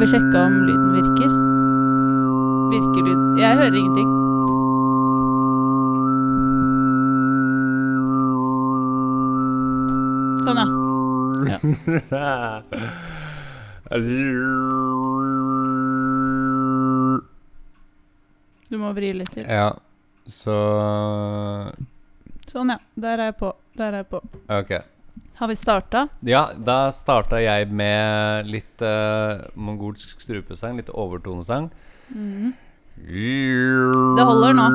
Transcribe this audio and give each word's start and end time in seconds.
Har 0.00 0.06
vi 0.06 0.12
sjekka 0.12 0.44
om 0.44 0.52
lyden 0.66 0.92
virker? 0.92 1.32
Virker 2.70 3.02
lyden 3.04 3.36
Jeg 3.36 3.56
hører 3.58 3.74
ingenting. 3.76 4.08
Sånn, 10.40 10.56
ja. 10.56 10.66
Du 18.70 18.78
må 18.80 18.94
vri 18.96 19.12
litt 19.18 19.36
til. 19.36 19.44
ja, 19.44 19.68
så 20.24 20.56
Sånn, 22.48 22.72
ja. 22.72 22.80
Der 22.96 23.18
er 23.18 23.34
jeg 23.34 23.36
på. 23.44 23.52
Der 23.76 23.92
er 23.92 24.00
jeg 24.00 24.08
på. 24.16 24.24
Ok. 24.48 24.72
Har 25.40 25.48
vi 25.48 25.56
starta? 25.56 26.06
Ja, 26.26 26.50
da 26.56 26.90
starta 26.92 27.38
jeg 27.40 27.70
med 27.72 28.48
litt 28.50 28.82
uh, 28.84 29.46
mongolsk 29.56 30.20
strupesang, 30.20 30.76
litt 30.76 30.90
overtonesang. 30.92 31.70
Mm. 32.12 32.52
Det 33.00 34.26
holder 34.28 34.52
nå. 34.58 34.66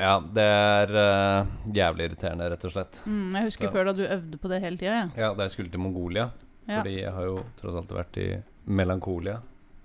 Ja, 0.00 0.14
det 0.34 0.44
er 0.44 0.92
uh, 0.96 1.50
jævlig 1.76 2.08
irriterende, 2.08 2.48
rett 2.50 2.64
og 2.66 2.72
slett. 2.74 3.00
Mm, 3.06 3.34
jeg 3.36 3.50
husker 3.50 3.68
Så. 3.68 3.72
før 3.74 3.90
da 3.90 3.94
du 3.98 4.02
øvde 4.06 4.40
på 4.40 4.50
det 4.50 4.60
hele 4.64 4.80
tida. 4.80 4.94
Ja. 4.96 5.08
Ja, 5.26 5.32
da 5.36 5.46
jeg 5.46 5.54
skulle 5.54 5.70
til 5.72 5.82
Mongolia. 5.82 6.30
Ja. 6.66 6.80
Fordi 6.80 6.96
jeg 7.02 7.12
har 7.12 7.26
jo 7.28 7.36
tross 7.60 7.76
alt 7.80 7.92
vært 7.94 8.18
i 8.22 8.28
Melankolia. 8.70 9.40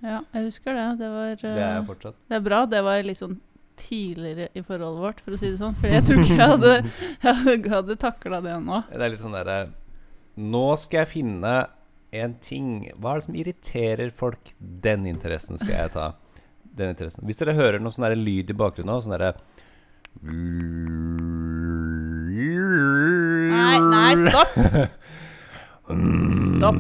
ja, 0.06 0.20
jeg 0.34 0.48
husker 0.50 0.74
det. 0.78 0.88
Det 1.00 1.10
var 1.10 1.36
Det 1.42 1.50
er 1.52 1.60
jeg 1.60 1.78
eh, 1.82 1.86
fortsatt. 1.88 2.18
Det 2.30 2.36
er 2.38 2.44
bra. 2.46 2.66
Det 2.70 2.82
var 2.86 3.04
litt 3.04 3.20
sånn 3.20 3.38
tidligere 3.80 4.50
i 4.54 4.64
forholdet 4.66 5.04
vårt, 5.04 5.22
for 5.24 5.36
å 5.36 5.40
si 5.40 5.50
det 5.52 5.60
sånn. 5.62 5.76
For 5.80 5.92
jeg 5.92 6.06
tror 6.08 6.22
ikke 6.24 6.38
jeg 6.38 6.52
hadde, 6.56 6.74
jeg 7.26 7.40
hadde, 7.40 7.56
hadde 7.74 7.98
takla 8.02 8.42
det 8.46 8.56
nå. 8.66 8.82
Det 8.92 9.02
er 9.02 9.14
litt 9.14 9.24
sånn 9.24 9.36
derre 9.36 9.58
Nå 10.36 10.66
skal 10.82 11.06
jeg 11.06 11.12
finne 11.14 11.52
en 12.16 12.34
ting 12.44 12.90
Hva 13.00 13.14
er 13.14 13.22
det 13.22 13.26
som 13.28 13.38
irriterer 13.40 14.10
folk? 14.16 14.52
Den 14.60 15.06
interessen 15.08 15.60
skal 15.60 15.76
jeg 15.78 15.94
ta. 15.96 16.08
Den 16.76 16.92
interessen. 16.92 17.24
Hvis 17.28 17.40
dere 17.40 17.56
hører 17.56 17.80
noe 17.80 17.96
sånn 17.96 18.08
lyd 18.20 18.52
i 18.52 18.58
bakgrunnen 18.58 18.92
nå, 18.92 19.00
sånn 19.04 19.16
derre 19.16 19.36
Nei, 23.56 23.78
nei, 23.84 24.12
stopp! 24.26 24.54
Stopp. 25.86 26.80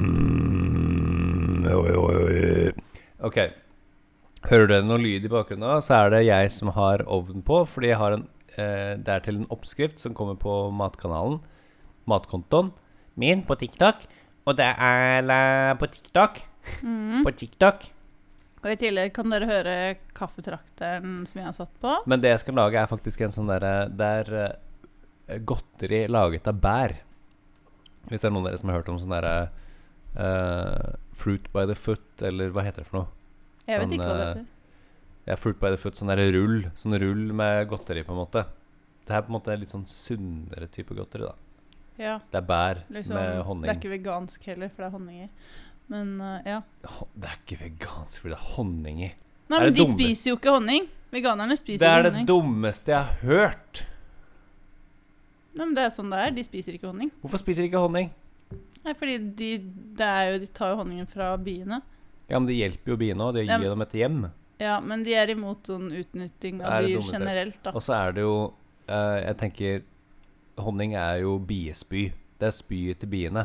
Ok. 3.26 3.38
Hører 4.46 4.70
dere 4.70 4.86
noe 4.86 5.02
lyd 5.02 5.24
i 5.26 5.30
bakgrunnen 5.32 5.82
så 5.82 5.96
er 6.04 6.12
det 6.14 6.26
jeg 6.28 6.50
som 6.54 6.70
har 6.76 7.02
ovnen 7.10 7.42
på. 7.46 7.64
Fordi 7.66 7.90
jeg 7.90 7.98
har 8.02 8.18
en 8.18 8.28
eh, 8.58 8.94
Det 9.02 9.14
er 9.14 9.24
til 9.26 9.42
en 9.42 9.50
oppskrift 9.54 10.02
som 10.04 10.14
kommer 10.18 10.38
på 10.38 10.70
Matkanalen. 10.70 11.40
Matkontoen 12.06 12.70
min 13.16 13.42
på 13.48 13.56
TikTok. 13.58 14.06
Og 14.46 14.58
det 14.60 14.68
er 14.70 15.34
eh, 15.34 15.74
på 15.80 15.90
TikTok. 15.90 16.42
Mm. 16.84 17.24
På 17.26 17.32
TikTok. 17.32 17.88
Og 18.66 18.72
i 18.74 18.78
tillegg 18.82 19.12
kan 19.14 19.30
dere 19.30 19.50
høre 19.50 19.74
kaffetrakteren 20.18 21.20
som 21.30 21.42
jeg 21.42 21.48
har 21.48 21.58
satt 21.58 21.74
på. 21.82 21.98
Men 22.10 22.22
det 22.22 22.34
jeg 22.34 22.46
skal 22.46 22.58
lage, 22.58 22.82
er 22.82 22.90
faktisk 22.90 23.22
en 23.22 23.34
sånn 23.34 23.50
derre 23.50 23.74
Det 23.94 24.14
er 24.22 24.32
eh, 24.44 25.42
godteri 25.42 26.06
laget 26.10 26.50
av 26.50 26.62
bær. 26.62 26.96
Hvis 28.10 28.22
det 28.22 28.30
er 28.30 28.34
noen 28.34 28.46
av 28.46 28.52
dere 28.52 28.62
som 28.62 28.70
har 28.70 28.82
hørt 28.82 28.94
om 28.94 29.02
sånn 29.02 29.14
derre 29.18 29.36
eh, 30.14 30.98
Fruit 31.18 31.50
by 31.54 31.66
the 31.70 31.78
foot, 31.78 32.06
eller 32.22 32.54
hva 32.54 32.66
heter 32.66 32.84
det 32.84 32.90
for 32.92 33.02
noe? 33.02 33.14
Jeg 33.66 33.82
vet 33.82 33.88
Sånn, 33.88 33.96
ikke 33.98 34.10
hva 34.10 34.18
det 34.18 34.26
eh, 34.26 34.30
heter. 34.34 34.52
Ja, 35.26 35.38
fruit 35.42 35.58
by 35.62 35.72
the 35.74 35.80
foot, 35.82 35.98
sånn 35.98 36.12
der 36.12 36.22
rull. 36.36 36.68
Sånn 36.78 36.98
rull 37.02 37.26
med 37.34 37.66
godteri, 37.72 38.04
på 38.06 38.14
en 38.14 38.22
måte. 38.22 38.46
Det 39.06 39.14
er 39.14 39.26
på 39.26 39.32
en 39.32 39.38
måte 39.38 39.58
litt 39.58 39.74
sånn 39.74 39.86
sunnere 39.90 40.70
type 40.74 40.98
godteri, 40.98 41.26
da. 41.26 41.36
Ja, 41.96 42.18
Det 42.28 42.42
er 42.42 42.44
bær 42.44 42.82
liksom, 42.92 43.16
med 43.16 43.64
det 43.64 43.72
er 43.72 43.78
ikke 43.80 43.94
vegansk 43.94 44.44
heller, 44.50 44.68
for 44.68 44.84
det 44.84 44.88
er 44.90 44.96
honning 44.98 45.22
i. 45.24 45.28
Men 45.88 46.10
uh, 46.20 46.40
ja. 46.44 46.58
Det 47.14 47.30
er 47.30 47.38
ikke 47.40 47.60
vegansk 47.62 48.20
fordi 48.20 48.34
det 48.34 48.40
er 48.40 48.54
honning 48.58 49.04
i. 49.06 49.10
Nei, 49.46 49.60
men 49.60 49.70
de 49.70 49.80
dumme? 49.80 49.94
spiser 49.94 50.32
jo 50.32 50.38
ikke 50.40 50.56
honning. 50.58 50.90
Veganerne 51.14 51.56
spiser 51.56 51.86
honning. 51.86 51.86
Det 51.86 51.92
er 51.92 51.96
ikke 51.96 52.04
det 52.04 52.12
honning. 52.12 52.30
dummeste 52.32 52.92
jeg 52.92 53.00
har 53.00 53.30
hørt! 53.30 53.84
Nei, 55.56 55.64
men 55.64 55.76
det 55.78 55.86
er 55.86 55.92
sånn 55.96 56.12
det 56.12 56.20
er. 56.20 56.34
De 56.36 56.44
spiser 56.44 56.76
ikke 56.76 56.90
honning. 56.90 57.12
Hvorfor 57.22 57.40
spiser 57.40 57.64
de 57.64 57.70
ikke 57.72 57.84
honning? 57.86 58.10
Nei, 58.86 58.94
fordi 59.00 59.18
de, 59.40 59.52
det 59.98 60.08
er 60.10 60.32
jo, 60.34 60.40
de 60.44 60.50
tar 60.58 60.74
jo 60.74 60.82
honningen 60.82 61.08
fra 61.10 61.32
biene. 61.42 61.80
Ja, 62.30 62.40
men 62.40 62.48
det 62.50 62.56
hjelper 62.58 62.94
jo 62.94 62.98
biene 62.98 63.28
òg. 63.28 63.36
Det 63.38 63.46
gir 63.46 63.70
dem 63.70 63.82
et 63.86 63.96
hjem. 64.00 64.20
Ja, 64.60 64.80
men 64.80 65.04
de 65.04 65.14
er 65.14 65.30
imot 65.34 65.68
sånn 65.68 65.90
utnytting 65.92 66.62
av 66.64 66.86
dyr 66.86 67.02
generelt, 67.04 67.60
da. 67.64 67.74
Og 67.76 67.84
så 67.84 67.94
er 67.98 68.16
det 68.16 68.24
jo 68.24 68.36
eh, 68.88 69.18
Jeg 69.26 69.38
tenker 69.42 69.84
Honning 70.64 70.94
er 70.96 71.20
jo 71.26 71.36
biespy. 71.44 72.06
Det 72.40 72.48
er 72.48 72.56
spyet 72.56 73.02
til 73.04 73.12
biene. 73.12 73.44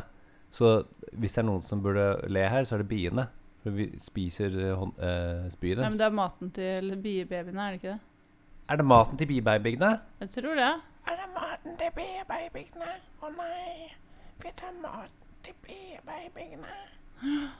Så 0.51 0.85
hvis 1.11 1.35
det 1.35 1.41
er 1.43 1.47
noen 1.49 1.63
som 1.67 1.81
burde 1.83 2.05
le 2.31 2.45
her, 2.47 2.63
så 2.67 2.77
er 2.77 2.83
det 2.85 2.87
biene. 2.91 3.27
For 3.61 3.75
vi 3.75 3.89
spiser 4.01 4.55
uh, 4.55 4.77
hon- 4.79 4.95
eh, 4.97 5.49
spyet 5.53 5.77
Nei, 5.83 5.89
men 5.91 5.99
det 5.99 6.07
er 6.07 6.15
maten 6.17 6.49
til 6.55 6.95
biebabyene, 7.03 7.61
er 7.67 7.75
det 7.75 7.81
ikke 7.81 7.91
det? 7.91 7.99
Er 8.71 8.79
det 8.79 8.85
maten 8.87 9.19
til 9.19 9.27
biebabyene? 9.29 9.91
Jeg 10.23 10.31
tror 10.37 10.55
det. 10.57 10.71
Er 11.11 11.19
det 11.19 11.27
maten 11.35 11.75
til 11.77 11.91
biebabyene? 11.99 12.93
Å 13.21 13.29
nei, 13.35 13.91
vi 14.41 14.53
tar 14.57 14.73
maten 14.81 15.35
til 15.45 15.59
bibabyene. 15.67 16.73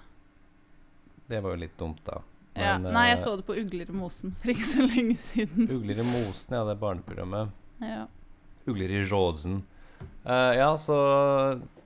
Det 1.32 1.40
var 1.40 1.56
jo 1.56 1.62
litt 1.64 1.78
dumt, 1.80 2.02
da. 2.08 2.20
Ja. 2.60 2.76
Nei, 2.84 3.06
jeg 3.08 3.16
eh, 3.16 3.24
så 3.24 3.38
det 3.40 3.46
på 3.48 3.56
Ugler 3.56 3.88
i 3.88 3.96
mosen 3.96 4.34
for 4.42 4.52
ikke 4.52 4.68
så 4.68 4.84
lenge 4.84 5.16
siden. 5.22 5.70
Ugler 5.72 6.02
i 6.04 6.08
mosen, 6.08 6.58
ja, 6.58 6.66
det 6.68 6.76
er 6.76 6.82
barneprogrammet. 6.82 7.54
Ja. 7.82 8.02
Ugler 8.68 8.92
i 8.92 9.06
rosen. 9.08 9.62
Uh, 10.26 10.52
ja, 10.58 10.68
så 10.82 10.98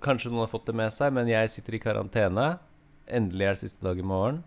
kanskje 0.03 0.31
noen 0.31 0.45
har 0.45 0.51
fått 0.51 0.65
det 0.71 0.75
med 0.77 0.93
seg, 0.95 1.13
men 1.15 1.29
jeg 1.29 1.51
sitter 1.53 1.77
i 1.77 1.81
karantene. 1.83 2.47
Endelig 3.05 3.45
er 3.45 3.57
det 3.57 3.63
siste 3.67 3.85
dag 3.85 4.01
i 4.01 4.07
morgen. 4.07 4.41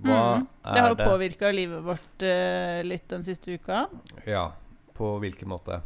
Hva 0.00 0.18
Mhm. 0.40 0.46
Det 0.64 0.80
har 0.80 0.86
er 0.86 0.90
jo 0.90 0.96
det 0.98 1.06
påvirka 1.06 1.52
livet 1.52 1.82
vårt 1.84 2.22
uh, 2.24 2.82
litt 2.82 3.06
den 3.08 3.24
siste 3.24 3.54
uka. 3.54 3.86
Ja, 4.26 4.52
på 4.96 5.18
hvilken 5.20 5.48
måte? 5.52 5.82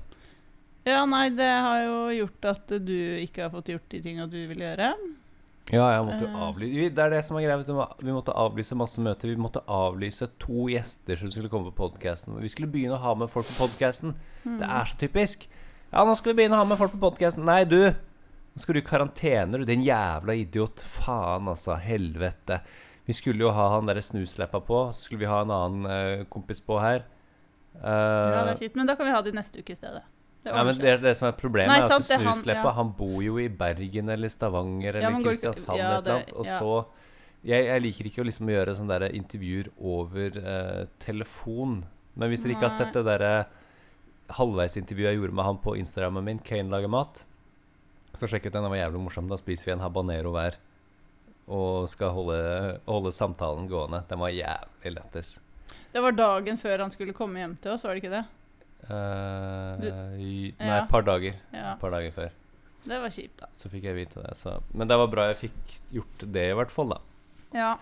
Ja, 0.84 1.04
nei, 1.08 1.28
det 1.34 1.48
har 1.48 1.82
jo 1.82 1.98
gjort 2.12 2.44
at 2.44 2.72
du 2.84 2.98
ikke 3.20 3.46
har 3.46 3.52
fått 3.52 3.72
gjort 3.72 3.88
de 3.90 4.00
tinga 4.04 4.26
du 4.30 4.38
vil 4.50 4.64
gjøre. 4.64 4.94
Ja, 5.72 5.86
jeg 5.94 6.04
måtte 6.04 6.20
jo 6.20 6.28
Eh. 6.28 6.40
avlyse 6.44 6.94
Det 6.94 6.98
er 7.04 7.10
det 7.10 7.24
som 7.24 7.36
er 7.38 7.46
greia. 7.46 7.88
Vi 7.98 8.12
måtte 8.12 8.34
avlyse 8.36 8.76
masse 8.76 9.00
møter. 9.00 9.28
Vi 9.32 9.36
måtte 9.36 9.62
avlyse 9.66 10.28
to 10.38 10.66
gjester 10.68 11.16
som 11.16 11.30
skulle 11.30 11.48
komme 11.48 11.72
på 11.72 11.88
podkasten. 11.88 12.38
Vi 12.40 12.48
skulle 12.48 12.68
begynne 12.70 12.98
å 12.98 13.00
ha 13.00 13.14
med 13.14 13.30
folk 13.30 13.46
på 13.46 13.66
podkasten. 13.66 14.14
Mm. 14.44 14.58
Det 14.58 14.68
er 14.68 14.84
så 14.84 14.98
typisk. 14.98 15.46
Ja, 15.92 16.04
nå 16.04 16.16
skal 16.16 16.34
vi 16.34 16.42
begynne 16.42 16.56
å 16.58 16.64
ha 16.64 16.64
med 16.64 16.76
folk 16.76 16.92
på 16.92 17.00
podkasten. 17.00 17.44
Nei, 17.44 17.64
du. 17.64 17.94
Nå 18.54 18.60
skal 18.60 18.74
du 18.74 18.80
i 18.80 18.84
karantene, 18.84 19.58
du. 19.58 19.64
Din 19.64 19.82
jævla 19.82 20.34
idiot. 20.36 20.76
Faen, 20.84 21.48
altså. 21.48 21.78
Helvete. 21.80 22.60
Vi 23.06 23.12
skulle 23.14 23.40
jo 23.40 23.50
ha 23.50 23.68
han 23.74 23.86
derre 23.86 24.02
snusleppa 24.02 24.60
på. 24.60 24.92
Så 24.92 25.08
skulle 25.08 25.20
vi 25.20 25.26
ha 25.32 25.40
en 25.42 25.50
annen 25.50 25.86
uh, 26.20 26.24
kompis 26.24 26.60
på 26.60 26.78
her. 26.80 27.04
Uh, 27.76 27.88
Ja, 27.88 28.44
det 28.44 28.52
er 28.54 28.68
kjipt, 28.68 28.76
men 28.76 28.86
da 28.86 28.96
kan 28.96 29.06
vi 29.06 29.12
ha 29.12 29.22
det 29.22 29.34
neste 29.34 29.58
uke 29.64 29.72
i 29.72 29.76
stedet. 29.80 30.02
Det 30.44 30.52
Nei, 30.52 30.64
men 30.68 30.76
det 30.76 30.90
er 30.90 30.98
det 31.00 31.14
som 31.16 31.26
er 31.30 31.36
problemet. 31.38 31.72
Nei, 31.72 31.78
er 31.80 31.92
at 31.94 32.10
er 32.12 32.20
han- 32.20 32.42
ja. 32.52 32.70
han 32.76 32.92
bor 32.98 33.22
jo 33.24 33.38
i 33.40 33.48
Bergen 33.48 34.10
eller 34.12 34.28
Stavanger 34.28 34.98
eller 34.98 35.10
Ja, 35.16 35.20
Kristiansand 35.24 35.78
ja, 35.78 35.88
det, 35.88 35.96
et 35.96 36.06
eller 36.06 36.18
annet. 36.20 36.34
Og 36.36 36.46
så 36.46 36.86
jeg, 37.44 37.66
jeg 37.66 37.82
liker 37.84 38.08
ikke 38.08 38.22
å 38.22 38.26
liksom 38.28 38.50
gjøre 38.52 38.74
sånne 38.76 38.98
der 39.00 39.16
intervjuer 39.16 39.70
over 39.80 40.36
eh, 40.40 40.84
telefon. 41.02 41.84
Men 42.14 42.30
hvis 42.30 42.44
dere 42.44 42.56
ikke 42.56 42.68
har 42.68 42.76
sett 42.76 42.96
det 42.96 43.04
derre 43.08 43.32
halvveisintervjuet 44.38 45.10
jeg 45.12 45.18
gjorde 45.20 45.36
med 45.36 45.48
han 45.48 45.58
på 45.64 45.74
Instagrammen 45.80 46.24
min, 46.24 46.38
Kane 46.44 46.72
lager 46.72 46.88
mat, 46.92 47.24
så 48.14 48.28
sjekk 48.30 48.46
ut 48.48 48.52
den. 48.54 48.64
Den 48.64 48.72
var 48.72 48.80
jævlig 48.80 49.02
morsom. 49.04 49.28
Da 49.28 49.36
spiser 49.40 49.70
vi 49.70 49.74
en 49.76 49.84
habanero 49.84 50.32
hver. 50.34 50.56
Og 51.52 51.90
skal 51.92 52.14
holde, 52.16 52.38
holde 52.88 53.12
samtalen 53.12 53.68
gående. 53.68 54.00
Den 54.08 54.22
var 54.22 54.32
jævlig 54.32 54.94
lættis. 54.96 55.34
Det 55.92 56.02
var 56.02 56.16
dagen 56.16 56.56
før 56.58 56.86
han 56.86 56.94
skulle 56.94 57.12
komme 57.16 57.42
hjem 57.42 57.58
til 57.62 57.74
oss, 57.74 57.84
var 57.84 57.94
det 57.94 58.04
ikke 58.04 58.14
det? 58.16 58.24
Eh, 58.84 59.76
Du- 59.80 59.88
i- 60.20 60.54
nei, 60.58 60.66
ja. 60.76 60.84
par 60.90 61.02
dager. 61.02 61.34
Ja, 61.52 61.74
par 61.80 61.90
dager 61.90 62.10
før. 62.12 62.30
Det 62.84 62.98
var 63.00 63.08
kjipt, 63.08 63.38
da. 63.40 63.46
Så 63.56 63.70
fikk 63.72 63.82
jeg 63.88 63.94
vite 63.96 64.20
det. 64.22 64.34
Så. 64.36 64.58
Men 64.74 64.88
det 64.88 64.96
var 65.00 65.06
bra 65.08 65.28
jeg 65.32 65.38
fikk 65.50 65.78
gjort 65.92 66.18
det, 66.32 66.50
i 66.50 66.54
hvert 66.54 66.70
fall. 66.70 66.88
da 66.92 66.98
Ja. 67.54 67.72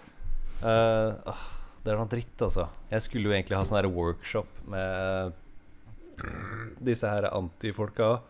Uh, 0.62 1.16
åh, 1.26 1.43
Det 1.84 1.90
er 1.93 1.96
noe 1.99 2.06
dritt, 2.06 2.38
altså. 2.38 2.69
Jeg 2.93 3.02
skulle 3.02 3.25
jo 3.25 3.32
egentlig 3.34 3.56
ha 3.56 3.64
sånn 3.64 3.81
her 3.82 3.88
workshop 3.90 4.46
med 4.69 5.32
disse 6.81 7.02
her 7.10 7.22
antifolka. 7.34 8.20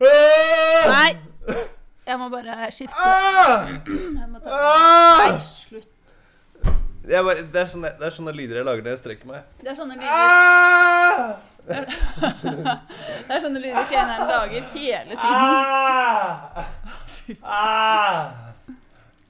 Nei! 0.00 1.10
Jeg 2.08 2.16
må 2.18 2.30
bare 2.32 2.70
skifte. 2.72 2.96
Jeg 3.84 4.28
må 4.32 4.40
ta 4.40 4.48
Nei, 5.28 5.38
slutt. 5.44 5.90
Bare, 7.08 7.42
det, 7.42 7.60
er 7.62 7.68
sånne, 7.72 7.90
det 7.96 8.04
er 8.04 8.12
sånne 8.12 8.32
lyder 8.36 8.58
jeg 8.60 8.66
lager 8.68 8.82
når 8.84 8.92
jeg 8.92 9.00
strekker 9.00 9.28
meg. 9.30 9.40
Det 9.62 9.70
er 9.72 9.76
sånne 9.78 9.94
lyder 9.96 10.08
Det 11.68 13.32
er 13.36 13.40
sånne 13.44 13.60
lyder 13.62 13.88
treneren 13.88 14.28
lager 14.28 14.62
hele 14.74 15.14
tiden. 15.16 15.16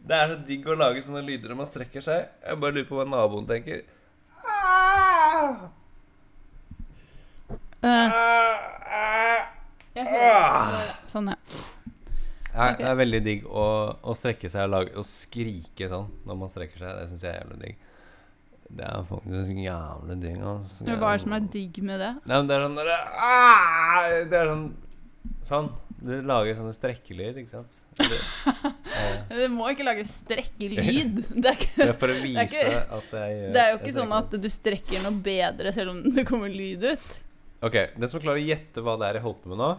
Det 0.08 0.16
er 0.18 0.30
så 0.32 0.36
digg 0.48 0.66
å 0.70 0.76
lage 0.78 1.02
sånne 1.06 1.22
lyder 1.26 1.52
når 1.52 1.58
man 1.62 1.70
strekker 1.70 2.02
seg. 2.04 2.28
Jeg 2.42 2.60
bare 2.62 2.74
lurer 2.78 2.88
på 2.88 2.98
hva 2.98 3.06
naboen 3.08 3.46
tenker. 3.48 3.82
Uh. 7.78 8.08
jeg 9.94 10.06
hører- 10.06 10.97
Nei, 12.58 12.70
Ok. 12.74 12.78
Det 12.82 12.88
er 12.90 12.96
veldig 12.98 13.20
digg 13.24 13.44
å, 13.46 13.66
å 14.02 14.14
strekke 14.18 14.50
seg 14.50 14.64
og, 14.66 14.72
lage, 14.74 14.94
og 14.98 15.06
skrike 15.06 15.88
sånn 15.90 16.08
når 16.26 16.40
man 16.40 16.50
strekker 16.52 16.82
seg. 16.82 16.96
Det 16.98 17.06
syns 17.12 17.22
jeg 17.28 17.34
er 17.34 17.40
jævlig 17.44 17.60
digg. 17.64 17.84
Det 18.68 18.84
er 18.84 19.04
faktisk 19.08 19.60
jævlig 19.64 20.16
digg. 20.26 20.40
Altså. 20.44 20.84
Men 20.84 20.98
Hva 21.00 21.12
er 21.12 21.16
det 21.20 21.22
som 21.24 21.36
er 21.38 21.46
digg 21.54 21.78
med 21.88 22.02
det? 22.04 22.10
Nei, 22.28 22.40
men 22.42 22.48
det 22.50 22.56
er 22.58 22.64
sånn 22.66 22.78
det 22.78 22.96
er, 22.98 24.24
Det 24.34 24.40
er 24.42 24.50
sånn 24.52 24.66
Sånn. 25.44 25.66
Du 25.98 26.12
lager 26.24 26.54
sånne 26.56 26.72
strekkelyd, 26.76 27.38
ikke 27.42 27.50
sant? 27.52 27.78
Det, 27.98 28.18
eh, 28.48 29.16
Du 29.34 29.54
må 29.54 29.66
ikke 29.72 29.84
lage 29.86 30.04
strekkelyd. 30.08 31.18
Det 31.42 31.50
er, 31.52 31.64
det 31.76 31.88
er 31.88 31.96
for 32.00 32.12
å 32.12 32.18
vise 32.22 32.44
ikke- 32.46 32.84
at 32.98 33.14
jeg 33.18 33.52
det 33.54 33.62
er 33.62 33.72
jo 33.72 33.78
ikke 33.80 33.94
sånn 33.96 34.14
at 34.18 34.36
du 34.40 34.48
strekker 34.52 35.02
noe 35.04 35.18
bedre 35.24 35.72
selv 35.74 35.92
om 35.94 36.02
det 36.14 36.24
kommer 36.28 36.50
lyd 36.52 36.84
ut. 36.90 37.08
Ok, 37.66 37.76
den 37.98 38.08
som 38.10 38.22
klarer 38.22 38.38
å 38.40 38.46
gjette 38.46 38.82
hva 38.86 38.94
det 39.00 39.08
er 39.10 39.18
jeg 39.18 39.26
holdt 39.26 39.42
på 39.44 39.50
med 39.52 39.58
nå 39.62 39.70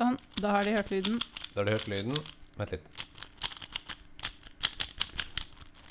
Sånn, 0.00 0.16
da 0.40 0.54
har 0.56 0.64
de 0.64 0.72
hørt 0.78 0.90
lyden. 0.94 1.18
Da 1.52 1.60
har 1.60 1.68
de 1.68 1.74
hørt 1.76 1.88
lyden. 1.92 2.16
Vent 2.56 2.70
litt. 2.72 2.86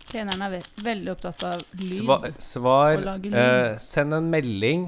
Treneren 0.09 0.41
er 0.41 0.53
ve 0.55 0.59
veldig 0.81 1.11
opptatt 1.13 1.43
av 1.45 1.61
lyd. 1.77 1.99
Sva, 2.01 2.15
svar 2.41 2.95
lyd. 3.21 3.27
eh, 3.37 3.75
Send 3.77 4.15
en 4.17 4.29
melding 4.33 4.87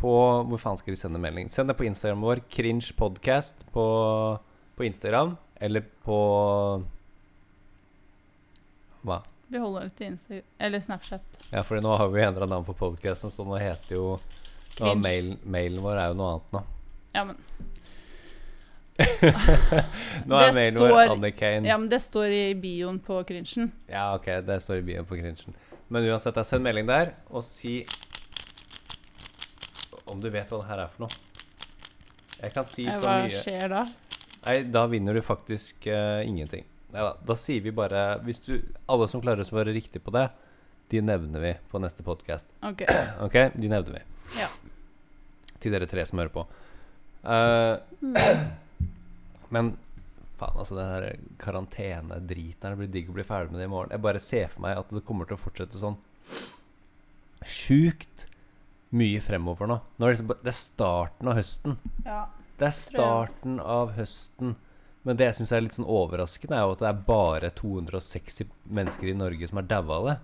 på 0.00 0.12
Hvor 0.48 0.60
faen 0.60 0.76
skal 0.80 0.94
de 0.96 1.00
sende 1.00 1.20
melding? 1.20 1.50
Send 1.52 1.68
det 1.70 1.76
på 1.76 1.84
Instagram 1.84 2.24
vår. 2.24 2.40
Cringe 2.52 2.88
podcast 2.96 3.66
på, 3.72 3.84
på 4.76 4.86
Instagram. 4.88 5.36
Eller 5.60 5.84
på 6.04 6.18
Hva? 9.04 9.20
Vi 9.52 9.60
holder 9.60 9.90
det 9.90 9.94
til 10.00 10.06
Instagram 10.14 10.48
eller 10.58 10.80
Snapchat. 10.80 11.38
Ja, 11.52 11.60
for 11.62 11.76
nå 11.84 11.92
har 12.00 12.08
vi 12.10 12.24
endra 12.24 12.48
navn 12.48 12.64
på 12.64 12.72
podcasten, 12.80 13.30
så 13.30 13.44
nå 13.46 13.58
heter 13.60 13.98
jo 13.98 14.06
nå 14.80 14.94
mailen, 14.98 15.36
mailen 15.44 15.84
vår 15.84 16.00
er 16.00 16.08
jo 16.10 16.16
noe 16.18 16.30
annet 16.32 16.54
nå. 16.56 16.62
Ja, 17.14 17.22
men, 17.28 17.36
Nå 20.28 20.38
er 20.38 20.52
mailen 20.54 20.78
vår 20.78 21.14
Anne-Kane. 21.16 21.66
ja, 21.66 21.76
men 21.78 21.88
det 21.90 21.98
står 22.04 22.30
i 22.30 22.44
bioen 22.58 23.00
på 23.02 23.18
cringen. 23.26 23.72
Ja, 23.90 24.12
ok, 24.14 24.28
det 24.46 24.60
står 24.62 24.82
i 24.82 24.86
bioen 24.86 25.08
på 25.08 25.18
cringen. 25.18 25.56
Men 25.90 26.06
uansett, 26.08 26.36
jeg 26.38 26.48
send 26.48 26.64
melding 26.64 26.86
der, 26.88 27.14
og 27.30 27.42
si 27.46 27.82
om 30.04 30.20
du 30.20 30.28
vet 30.30 30.50
hva 30.52 30.60
det 30.60 30.68
her 30.68 30.84
er 30.84 30.92
for 30.92 31.06
noe. 31.06 31.20
Jeg 32.38 32.54
kan 32.54 32.66
si 32.68 32.84
så 32.86 33.00
Hva 33.02 33.18
mye 33.24 33.42
skjer 33.42 33.70
da? 33.72 33.82
Nei, 34.44 34.56
da 34.68 34.84
vinner 34.90 35.16
du 35.16 35.22
faktisk 35.24 35.86
uh, 35.88 36.20
ingenting. 36.26 36.66
Neida, 36.92 37.14
da 37.26 37.36
sier 37.38 37.62
vi 37.64 37.72
bare 37.74 38.20
Hvis 38.22 38.42
du 38.44 38.52
Alle 38.90 39.08
som 39.10 39.22
klarer 39.24 39.42
å 39.42 39.48
svare 39.48 39.72
riktig 39.74 40.02
på 40.04 40.12
det, 40.14 40.28
de 40.92 41.00
nevner 41.02 41.42
vi 41.42 41.54
på 41.70 41.80
neste 41.82 42.04
podkast. 42.06 42.46
Ok. 42.62 42.84
Ok? 43.26 43.38
De 43.56 43.70
nevner 43.70 43.96
vi. 43.96 44.02
Ja. 44.38 44.50
Til 45.62 45.74
dere 45.74 45.88
tre 45.90 46.04
som 46.06 46.20
hører 46.20 46.34
på. 46.34 46.44
Eh, 47.24 48.20
men 49.54 49.72
faen, 50.40 50.58
altså, 50.58 50.76
den 50.78 50.90
her 50.90 51.08
karantenedriten 51.42 52.66
her, 52.66 52.74
Det 52.74 52.80
blir 52.82 52.92
digg 52.92 53.10
å 53.10 53.16
bli 53.16 53.26
ferdig 53.26 53.52
med 53.54 53.62
det 53.62 53.68
i 53.68 53.72
morgen. 53.72 53.94
Jeg 53.94 54.04
bare 54.04 54.22
ser 54.22 54.52
for 54.52 54.66
meg 54.66 54.78
at 54.80 54.90
det 54.90 55.04
kommer 55.06 55.28
til 55.28 55.38
å 55.38 55.44
fortsette 55.44 55.80
sånn 55.80 55.98
sjukt 57.44 58.26
mye 58.94 59.20
fremover 59.20 59.68
nå. 59.68 59.80
nå 59.98 60.06
er 60.06 60.14
det, 60.14 60.18
liksom, 60.18 60.36
det 60.42 60.52
er 60.52 60.58
starten 60.58 61.30
av 61.30 61.38
høsten. 61.38 61.78
Ja. 62.06 62.20
Det 62.58 62.68
er 62.68 62.76
starten 62.76 63.58
av 63.60 63.96
høsten. 63.96 64.54
Men 65.04 65.18
det 65.20 65.26
jeg 65.28 65.36
syns 65.40 65.52
er 65.52 65.64
litt 65.64 65.76
sånn 65.76 65.90
overraskende, 65.90 66.56
er 66.56 66.64
jo 66.64 66.76
at 66.76 66.84
det 66.84 66.88
er 66.88 67.02
bare 67.08 67.50
260 67.58 68.54
mennesker 68.78 69.10
i 69.10 69.18
Norge 69.18 69.50
som 69.50 69.60
har 69.60 69.66
daua 69.68 69.98
av 69.98 70.06
det. 70.08 70.14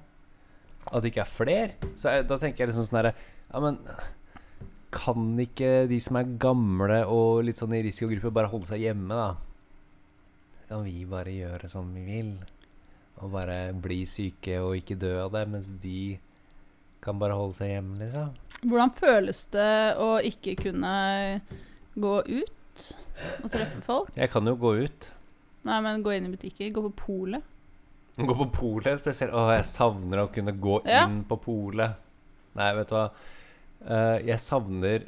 At 0.86 1.02
det 1.02 1.10
ikke 1.10 1.24
er 1.26 1.34
flere. 1.34 1.90
Så 2.00 2.14
jeg, 2.14 2.24
da 2.30 2.38
tenker 2.40 2.64
jeg 2.64 2.72
liksom 2.72 2.86
sånn 2.88 3.00
herre 3.02 3.12
Ja, 3.50 3.60
men 3.60 3.80
kan 4.90 5.37
ikke 5.38 5.87
de 5.90 5.98
som 6.02 6.16
er 6.20 6.31
gamle 6.42 7.00
og 7.06 7.44
litt 7.46 7.58
sånn 7.60 7.75
i 7.78 7.82
risikogruppe, 7.87 8.32
bare 8.34 8.50
holde 8.52 8.66
seg 8.72 8.82
hjemme, 8.84 9.14
da? 9.14 9.31
Kan 10.70 10.84
vi 10.87 11.04
bare 11.10 11.32
gjøre 11.34 11.70
som 11.70 11.88
vi 11.94 12.02
vil? 12.06 12.32
Og 13.20 13.32
bare 13.34 13.72
bli 13.76 14.00
syke 14.08 14.56
og 14.62 14.76
ikke 14.78 14.96
dø 14.98 15.12
av 15.26 15.32
det, 15.34 15.44
mens 15.52 15.69
de 15.82 16.19
kan 17.04 17.19
bare 17.20 17.37
holde 17.38 17.56
seg 17.58 17.72
hjemme, 17.75 17.98
liksom? 18.02 18.34
Hvordan 18.60 18.92
føles 18.98 19.44
det 19.54 19.70
å 20.00 20.10
ikke 20.31 20.56
kunne 20.66 20.94
gå 21.96 22.14
ut 22.28 22.84
og 23.44 23.48
treffe 23.52 23.81
folk? 23.87 24.12
Jeg 24.16 24.31
kan 24.32 24.46
jo 24.48 24.54
gå 24.60 24.75
ut. 24.84 25.08
Nei, 25.69 25.78
men 25.84 26.02
gå 26.04 26.12
inn 26.16 26.28
i 26.28 26.34
butikker, 26.34 26.70
gå 26.76 26.84
på 26.88 26.92
polet. 27.04 27.44
Gå 28.20 28.34
på 28.37 28.46
polet 28.52 29.00
spesielt. 29.00 29.32
Å, 29.37 29.46
jeg 29.54 29.64
savner 29.69 30.25
å 30.26 30.31
kunne 30.32 30.52
gå 30.60 30.81
Ja. 30.88 31.06
inn 31.08 31.22
på 31.28 31.37
polet. 31.40 31.96
Nei, 32.56 32.70
vet 32.76 32.88
du 32.90 32.94
hva. 32.96 33.06
Eh, 33.86 34.18
jeg 34.28 34.38
savner 34.44 35.06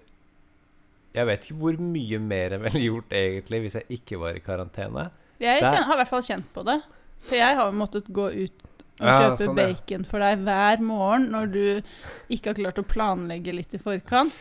Jeg 1.15 1.27
vet 1.29 1.43
ikke 1.45 1.59
hvor 1.61 1.77
mye 1.79 2.19
mer 2.25 2.55
jeg 2.57 2.61
ville 2.65 2.81
gjort 2.87 3.11
egentlig 3.13 3.59
hvis 3.67 3.75
jeg 3.77 3.99
ikke 3.99 4.19
var 4.23 4.39
i 4.39 4.41
karantene. 4.41 5.11
Jeg 5.43 5.61
Der- 5.61 5.73
kjen- 5.75 5.85
har 5.85 5.95
i 5.95 6.01
hvert 6.01 6.09
fall 6.09 6.23
kjent 6.23 6.47
på 6.55 6.65
det. 6.65 6.79
For 7.29 7.37
jeg 7.37 7.57
har 7.57 7.67
jo 7.71 7.77
måttet 7.79 8.09
gå 8.09 8.27
ut 8.33 8.63
og 9.01 9.07
Ja, 9.07 9.19
kjøpe 9.21 9.37
sånn, 9.39 9.59
ja. 9.59 9.67
bacon 9.75 10.05
for 10.05 10.19
deg 10.21 10.39
hver 10.47 10.81
morgen 10.81 11.31
når 11.31 11.53
du 11.53 11.83
ikke 12.31 12.47
har 12.47 12.55
klart 12.55 12.79
å 12.81 12.87
planlegge 12.87 13.53
litt 13.55 13.75
i 13.75 13.79
forkant. 13.79 14.33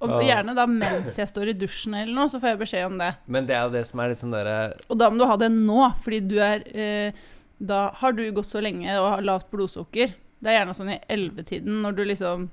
Og 0.00 0.20
gjerne 0.22 0.54
da 0.54 0.66
mens 0.66 1.16
jeg 1.16 1.26
står 1.26 1.48
i 1.48 1.52
dusjen 1.58 1.94
eller 1.94 2.14
noe, 2.14 2.28
så 2.28 2.38
får 2.40 2.50
jeg 2.52 2.58
beskjed 2.60 2.86
om 2.86 2.98
det. 2.98 3.16
Men 3.26 3.46
det 3.46 3.56
er 3.56 3.62
jo 3.64 3.70
det 3.72 3.86
som 3.86 4.00
er 4.00 4.08
litt 4.10 4.18
sånn 4.18 4.30
derre 4.30 4.76
Og 4.90 4.98
da 4.98 5.08
må 5.10 5.18
du 5.18 5.24
ha 5.26 5.36
det 5.36 5.50
nå, 5.50 5.92
fordi 6.04 6.20
du 6.28 6.36
er 6.38 6.62
eh, 6.74 7.12
Da 7.60 7.90
har 7.90 8.12
du 8.12 8.30
gått 8.32 8.46
så 8.46 8.60
lenge 8.62 8.86
og 9.00 9.10
har 9.14 9.22
lavt 9.22 9.50
blodsukker. 9.50 10.12
Det 10.40 10.46
er 10.46 10.60
gjerne 10.64 10.76
sånn 10.76 10.92
i 10.92 11.00
ellevetiden 11.08 11.82
når 11.82 11.96
du 11.96 12.04
liksom 12.04 12.50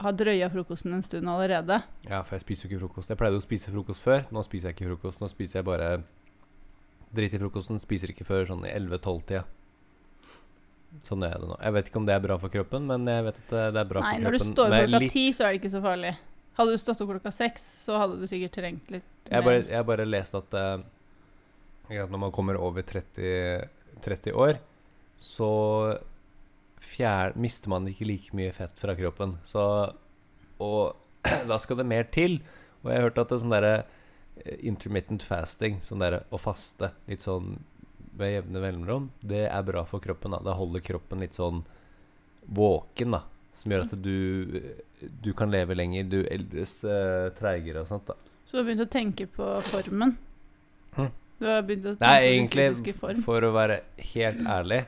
har 0.00 0.12
drøya 0.18 0.50
frokosten 0.52 0.94
en 0.96 1.02
stund 1.04 1.28
allerede. 1.30 1.80
Ja, 2.08 2.22
for 2.22 2.36
jeg 2.36 2.44
spiser 2.44 2.66
jo 2.66 2.72
ikke 2.72 2.82
frokost. 2.86 3.12
Jeg 3.12 3.20
pleide 3.20 3.38
å 3.38 3.44
spise 3.44 3.72
frokost 3.74 4.02
før. 4.04 4.24
Nå 4.34 4.42
spiser 4.46 4.70
jeg 4.70 4.78
ikke 4.78 4.90
frokost. 4.94 5.20
Nå 5.22 5.28
spiser 5.32 5.60
jeg 5.60 5.68
bare 5.68 5.90
drit 7.14 7.34
i 7.36 7.40
frokosten. 7.42 7.80
Spiser 7.82 8.12
ikke 8.14 8.26
før 8.28 8.48
sånn 8.50 8.66
i 8.66 8.72
11-12-tida. 8.74 9.44
Sånn 11.02 11.24
er 11.26 11.34
det 11.40 11.48
nå. 11.50 11.56
Jeg 11.58 11.74
vet 11.74 11.88
ikke 11.90 12.00
om 12.02 12.06
det 12.06 12.14
er 12.14 12.22
bra 12.22 12.36
for 12.38 12.52
kroppen, 12.52 12.86
men 12.86 13.08
jeg 13.10 13.26
vet 13.26 13.40
at 13.42 13.54
det 13.74 13.80
er 13.82 13.88
bra 13.90 14.02
Nei, 14.04 14.14
for 14.14 14.26
når 14.26 14.36
du 14.36 14.42
står 14.44 14.70
klokka 14.70 15.00
litt- 15.02 15.12
ti, 15.14 15.24
så 15.34 15.46
er 15.46 15.52
det 15.54 15.60
ikke 15.62 15.72
så 15.74 15.82
farlig. 15.82 16.12
Hadde 16.54 16.70
du 16.70 16.78
stått 16.78 17.00
opp 17.02 17.10
klokka 17.10 17.32
seks, 17.34 17.64
så 17.82 17.98
hadde 17.98 18.20
du 18.20 18.26
sikkert 18.30 18.54
trengt 18.54 18.90
litt 18.94 19.30
Jeg 19.30 19.42
bare, 19.42 19.64
jeg 19.66 19.86
bare 19.88 20.06
leste 20.06 20.38
at, 20.38 20.54
uh, 20.54 20.84
når 21.90 22.18
man 22.18 22.30
kommer 22.30 22.54
over 22.62 22.82
30, 22.86 23.68
30 24.04 24.32
år, 24.38 24.60
så 25.18 25.98
fjer, 26.84 27.34
mister 27.40 27.72
man 27.72 27.88
ikke 27.90 28.08
like 28.08 28.36
mye 28.36 28.52
fett 28.54 28.78
fra 28.80 28.94
kroppen. 28.98 29.38
Så, 29.48 29.64
og 30.62 30.96
da 31.50 31.58
skal 31.62 31.80
det 31.80 31.88
mer 31.88 32.08
til. 32.14 32.40
Og 32.82 32.90
jeg 32.92 33.00
har 33.00 33.08
hørt 33.08 33.20
at 33.22 33.30
det 33.30 33.38
er 33.38 33.44
sånn 33.44 33.54
derre 33.56 33.76
eh, 33.80 34.58
intermittent 34.68 35.24
fasting, 35.26 35.80
sånn 35.84 36.04
derre 36.04 36.24
å 36.34 36.40
faste 36.40 36.92
litt 37.08 37.24
sånn 37.24 37.56
ved 38.14 38.34
jevne 38.36 38.62
mellomrom, 38.62 39.08
det 39.26 39.46
er 39.48 39.62
bra 39.66 39.84
for 39.88 40.02
kroppen. 40.02 40.34
da 40.36 40.42
Det 40.44 40.58
holder 40.58 40.84
kroppen 40.86 41.24
litt 41.24 41.34
sånn 41.38 41.64
våken, 42.46 43.16
da. 43.16 43.24
Som 43.54 43.72
gjør 43.72 43.84
at 43.86 43.94
du, 44.02 44.60
du 45.22 45.30
kan 45.36 45.50
leve 45.50 45.76
lenger, 45.78 46.06
du 46.10 46.20
eldres 46.26 46.80
uh, 46.86 47.30
treigere 47.38 47.84
og 47.84 47.90
sånt. 47.90 48.10
da 48.10 48.16
Så 48.44 48.56
du 48.56 48.60
har 48.62 48.68
begynt 48.68 48.86
å 48.86 48.90
tenke 48.90 49.26
på 49.30 49.50
formen? 49.70 50.16
Hm. 50.96 51.12
Du 51.38 51.46
har 51.50 51.62
begynt 51.66 51.86
å 51.90 51.94
tenke 51.98 52.06
Nei, 52.06 52.48
på 52.48 52.58
den 52.58 52.74
fysiske 52.74 52.96
form? 52.98 53.22
for 53.26 53.46
å 53.46 53.52
være 53.54 53.80
helt 54.14 54.42
ærlig, 54.46 54.84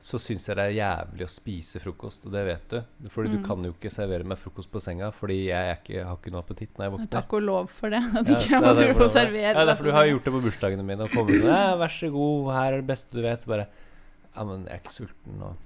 så 0.00 0.18
syns 0.20 0.44
jeg 0.48 0.56
det 0.58 0.64
er 0.68 0.74
jævlig 0.76 1.24
å 1.24 1.30
spise 1.32 1.80
frokost, 1.80 2.26
og 2.26 2.32
det 2.34 2.42
vet 2.44 2.68
du. 2.68 3.08
Fordi 3.08 3.28
Mm. 3.30 3.36
du 3.42 3.46
kan 3.48 3.62
jo 3.64 3.72
ikke 3.72 3.90
servere 3.90 4.24
meg 4.24 4.36
frokost 4.38 4.70
på 4.70 4.80
senga, 4.82 5.10
fordi 5.10 5.46
jeg, 5.46 5.56
er 5.70 5.78
ikke, 5.80 6.04
har 6.04 6.16
ikke 6.18 6.30
noe 6.34 6.42
appetitt 6.44 6.74
når 6.76 6.84
jeg 6.84 6.92
våkner. 6.92 7.10
Takk 7.14 7.32
og 7.32 7.42
lov 7.42 7.68
for 7.70 7.88
det. 7.88 8.02
At 8.04 8.28
Ja, 8.28 8.34
ikke 8.36 8.50
jeg 8.50 8.50
det 8.50 8.60
må 8.60 8.68
er 8.70 8.74
drive 8.74 8.94
og 8.94 9.00
det 9.00 9.10
servere 9.14 9.42
Ja, 9.48 9.54
deg 9.54 9.66
derfor 9.72 9.84
du 9.84 9.92
har 9.92 10.04
gjort 10.06 10.24
det 10.24 10.32
på 10.34 10.42
bursdagene 10.44 10.84
mine, 10.84 11.00
og 11.04 11.10
kommet 11.10 11.40
med 11.42 11.78
'Vær 11.78 11.88
så 11.88 12.10
god, 12.12 12.52
her 12.54 12.72
er 12.72 12.76
det 12.82 12.86
beste 12.86 13.12
du 13.16 13.22
vet', 13.22 13.40
så 13.40 13.46
bare 13.46 13.66
Ja, 14.36 14.44
men 14.44 14.64
jeg 14.66 14.72
er 14.74 14.78
ikke 14.82 14.92
sulten, 14.92 15.42
og 15.42 15.56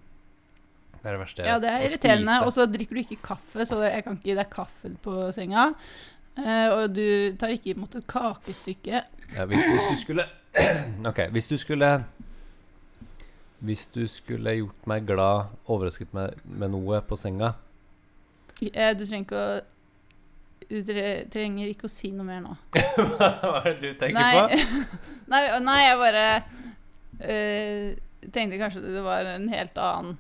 Det 1.03 1.07
er 1.07 1.13
det 1.17 1.21
verste 1.27 1.43
jeg 1.43 1.47
vet. 1.47 1.51
Ja, 1.53 1.59
det 1.59 1.71
er 1.71 1.89
irriterende. 1.89 2.47
Og 2.47 2.53
så 2.53 2.67
drikker 2.67 2.95
du 2.95 3.01
ikke 3.01 3.23
kaffe, 3.23 3.65
så 3.67 3.77
jeg 3.91 4.05
kan 4.05 4.17
ikke 4.17 4.25
gi 4.25 4.35
deg 4.35 4.51
kaffe 4.51 4.97
på 5.03 5.33
senga. 5.33 5.73
Uh, 6.39 6.69
og 6.75 6.95
du 6.95 7.35
tar 7.39 7.49
ikke 7.55 7.75
imot 7.75 7.95
et 7.97 8.07
kakestykke. 8.07 9.03
Ja, 9.35 9.45
hvis, 9.47 9.59
hvis 9.59 9.87
du 9.91 9.97
skulle 10.05 10.25
Ok, 11.11 11.19
hvis 11.31 11.49
du 11.49 11.57
skulle 11.57 12.05
Hvis 13.59 13.89
du 13.91 14.05
skulle 14.07 14.55
gjort 14.61 14.85
meg 14.87 15.07
glad, 15.09 15.55
overrasket 15.67 16.13
meg 16.15 16.37
med 16.45 16.71
noe 16.75 17.01
på 17.07 17.19
senga 17.19 17.57
Eh, 18.59 18.95
du 18.99 19.05
trenger 19.07 19.25
ikke 19.25 19.39
å 19.39 19.59
Du 20.69 20.79
trenger 21.33 21.71
ikke 21.71 21.87
å 21.89 21.93
si 21.93 22.11
noe 22.13 22.27
mer 22.27 22.43
nå. 22.45 22.57
Hva 23.17 23.63
er 23.63 23.79
det 23.79 23.95
du 23.95 24.01
tenker 24.01 24.19
nei, 24.19 24.33
på? 24.37 24.81
nei, 25.33 25.43
nei, 25.65 25.77
jeg 25.87 26.01
bare 26.03 26.25
uh, 27.23 27.85
tenkte 28.35 28.59
kanskje 28.61 28.83
det 28.85 29.05
var 29.07 29.31
en 29.31 29.47
helt 29.49 29.79
annen 29.81 30.19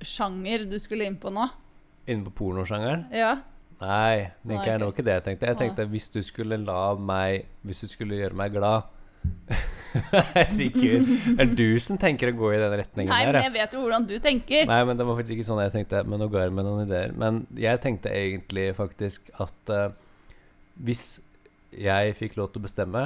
sjanger 0.00 0.64
du 0.70 0.78
skulle 0.80 1.04
inn 1.04 1.18
på 1.20 1.32
nå. 1.34 1.50
Inne 2.08 2.24
på 2.30 2.32
pornosjangeren? 2.38 3.04
Ja. 3.12 3.34
Nei, 3.82 4.30
det 4.40 4.62
var 4.62 4.86
ikke 4.88 5.04
det 5.04 5.18
jeg 5.18 5.26
tenkte. 5.26 5.50
Jeg 5.50 5.60
tenkte 5.60 5.88
hvis 5.90 6.08
du 6.12 6.20
skulle 6.24 6.58
la 6.60 6.94
meg 6.96 7.46
Hvis 7.64 7.80
du 7.84 7.88
skulle 7.88 8.18
gjøre 8.18 8.36
meg 8.36 8.52
glad 8.56 8.88
Herregud. 10.34 11.06
Det 11.36 11.44
er 11.44 11.50
du 11.58 11.66
som 11.82 11.98
tenker 12.00 12.30
å 12.30 12.36
gå 12.38 12.50
i 12.54 12.58
den 12.62 12.74
retningen 12.80 13.10
Nei, 13.10 13.22
der, 13.26 13.32
men 13.36 13.46
jeg 13.48 13.54
vet 13.56 13.72
jo 13.74 13.80
hvordan 13.84 14.06
du 14.06 14.14
tenker. 14.22 14.66
Nei, 14.70 14.80
men 14.86 14.98
det 15.00 15.06
var 15.08 15.16
faktisk 15.18 15.34
ikke 15.38 15.48
sånn 15.48 15.62
jeg 15.64 15.72
tenkte. 15.74 16.02
Men 16.06 16.22
nå 16.22 16.28
ga 16.30 16.44
jeg 16.44 16.54
meg 16.54 16.66
noen 16.68 16.84
ideer. 16.86 17.14
Men 17.18 17.40
jeg 17.58 17.80
tenkte 17.82 18.12
egentlig 18.14 18.68
faktisk 18.78 19.32
at 19.42 19.72
uh, 19.74 19.88
hvis 20.80 21.04
jeg 21.74 22.14
fikk 22.18 22.36
lov 22.38 22.50
til 22.52 22.62
å 22.62 22.66
bestemme 22.66 23.02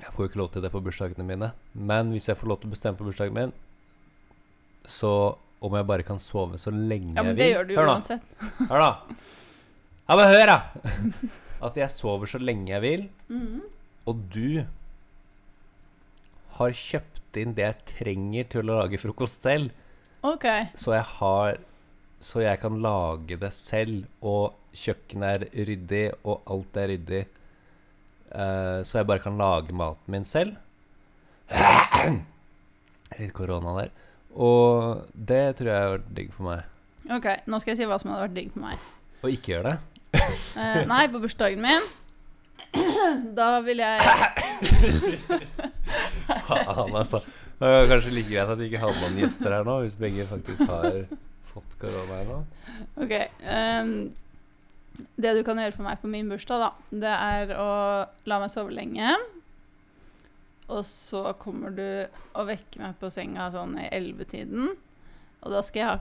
Jeg 0.00 0.12
får 0.14 0.22
jo 0.24 0.28
ikke 0.30 0.40
lov 0.40 0.50
til 0.54 0.62
det 0.64 0.70
på 0.72 0.80
bursdagene 0.84 1.26
mine, 1.28 1.50
men 1.76 2.12
hvis 2.14 2.30
jeg 2.30 2.38
får 2.40 2.48
lov 2.48 2.60
til 2.62 2.70
å 2.70 2.72
bestemme 2.72 2.96
på 2.96 3.04
bursdagen 3.08 3.36
min, 3.36 3.50
så 4.88 5.10
om 5.60 5.74
jeg 5.76 5.84
bare 5.90 6.06
kan 6.08 6.16
sove 6.22 6.56
så 6.60 6.72
lenge 6.72 7.12
Ja, 7.12 7.20
men 7.26 7.34
jeg 7.34 7.40
det 7.42 7.48
gjør 7.50 7.66
du 7.68 7.74
Hør 7.76 7.90
uansett. 7.92 8.30
Hør, 8.62 8.80
da. 8.80 9.18
Ja, 10.08 10.16
men 10.16 10.30
hør, 10.32 10.46
da! 10.48 10.56
At 11.68 11.76
jeg 11.76 11.92
sover 11.92 12.30
så 12.32 12.40
lenge 12.40 12.72
jeg 12.72 12.80
vil, 12.86 13.02
Mhm. 13.28 13.60
og 14.08 14.22
du 14.32 14.62
har 16.60 16.76
kjøpt 16.76 17.38
inn 17.40 17.54
det 17.56 17.64
jeg 17.66 17.84
trenger 17.94 18.48
til 18.52 18.62
å 18.62 18.78
lage 18.82 19.00
frokost 19.02 19.42
selv, 19.46 19.72
Okay. 20.22 20.66
så 20.76 20.92
jeg 20.98 21.06
har 21.16 21.58
Så 22.20 22.42
jeg 22.44 22.60
kan 22.60 22.74
lage 22.84 23.38
det 23.40 23.48
selv, 23.56 24.02
og 24.20 24.52
kjøkkenet 24.76 25.46
er 25.56 25.64
ryddig, 25.64 26.02
og 26.28 26.42
alt 26.52 26.76
er 26.76 26.90
ryddig. 26.92 27.20
Uh, 28.28 28.82
så 28.84 28.98
jeg 29.00 29.06
bare 29.08 29.22
kan 29.24 29.38
lage 29.40 29.72
maten 29.72 30.12
min 30.12 30.26
selv. 30.28 30.58
Litt 33.18 33.32
korona 33.34 33.72
der. 33.80 33.88
Og 34.36 35.06
det 35.16 35.40
tror 35.58 35.70
jeg 35.72 35.94
er 35.94 36.04
digg 36.20 36.28
for 36.36 36.50
meg. 36.50 36.68
ok, 37.10 37.26
Nå 37.50 37.58
skal 37.62 37.72
jeg 37.72 37.80
si 37.80 37.88
hva 37.88 37.98
som 38.02 38.12
hadde 38.12 38.26
vært 38.28 38.36
digg 38.36 38.52
for 38.52 38.66
meg. 38.68 38.84
Og 39.24 39.32
ikke 39.32 39.54
gjøre 39.56 39.72
det. 39.72 39.78
uh, 40.60 40.84
nei, 40.92 41.06
på 41.10 41.22
bursdagen 41.24 41.64
min 41.64 41.88
Da 43.38 43.48
vil 43.64 43.80
jeg 43.82 43.98
Faen, 46.50 46.94
altså. 47.02 47.22
Det 47.60 47.68
er 47.68 47.90
kanskje 47.90 48.14
like 48.14 48.30
greit 48.32 48.54
at 48.54 48.60
det 48.60 48.70
ikke 48.70 48.84
handler 48.84 49.10
om 49.10 49.20
gjester 49.20 49.54
her 49.56 49.66
nå, 49.68 49.76
hvis 49.84 49.98
begge 50.00 50.26
faktisk 50.30 50.64
har 50.70 51.02
fått 51.52 51.78
korona 51.82 52.20
her 52.20 52.28
nå. 52.30 52.40
Ok. 53.04 53.14
Um, 53.44 53.94
det 55.20 55.34
du 55.36 55.42
kan 55.46 55.60
gjøre 55.60 55.76
for 55.76 55.86
meg 55.86 56.00
på 56.00 56.10
min 56.12 56.30
bursdag, 56.30 56.62
da, 56.62 56.70
det 57.04 57.12
er 57.16 57.52
å 57.56 57.70
la 58.28 58.40
meg 58.42 58.52
sove 58.52 58.72
lenge. 58.74 59.16
Og 60.70 60.84
så 60.86 61.32
kommer 61.40 61.74
du 61.74 61.86
og 62.38 62.46
vekker 62.48 62.84
meg 62.84 62.96
på 63.00 63.10
senga 63.12 63.48
sånn 63.54 63.74
i 63.80 63.88
ellevetiden. 63.90 64.70
Og 65.40 65.54
da 65.54 65.62
skal 65.66 65.80
jeg 65.80 65.88
ha 65.88 65.96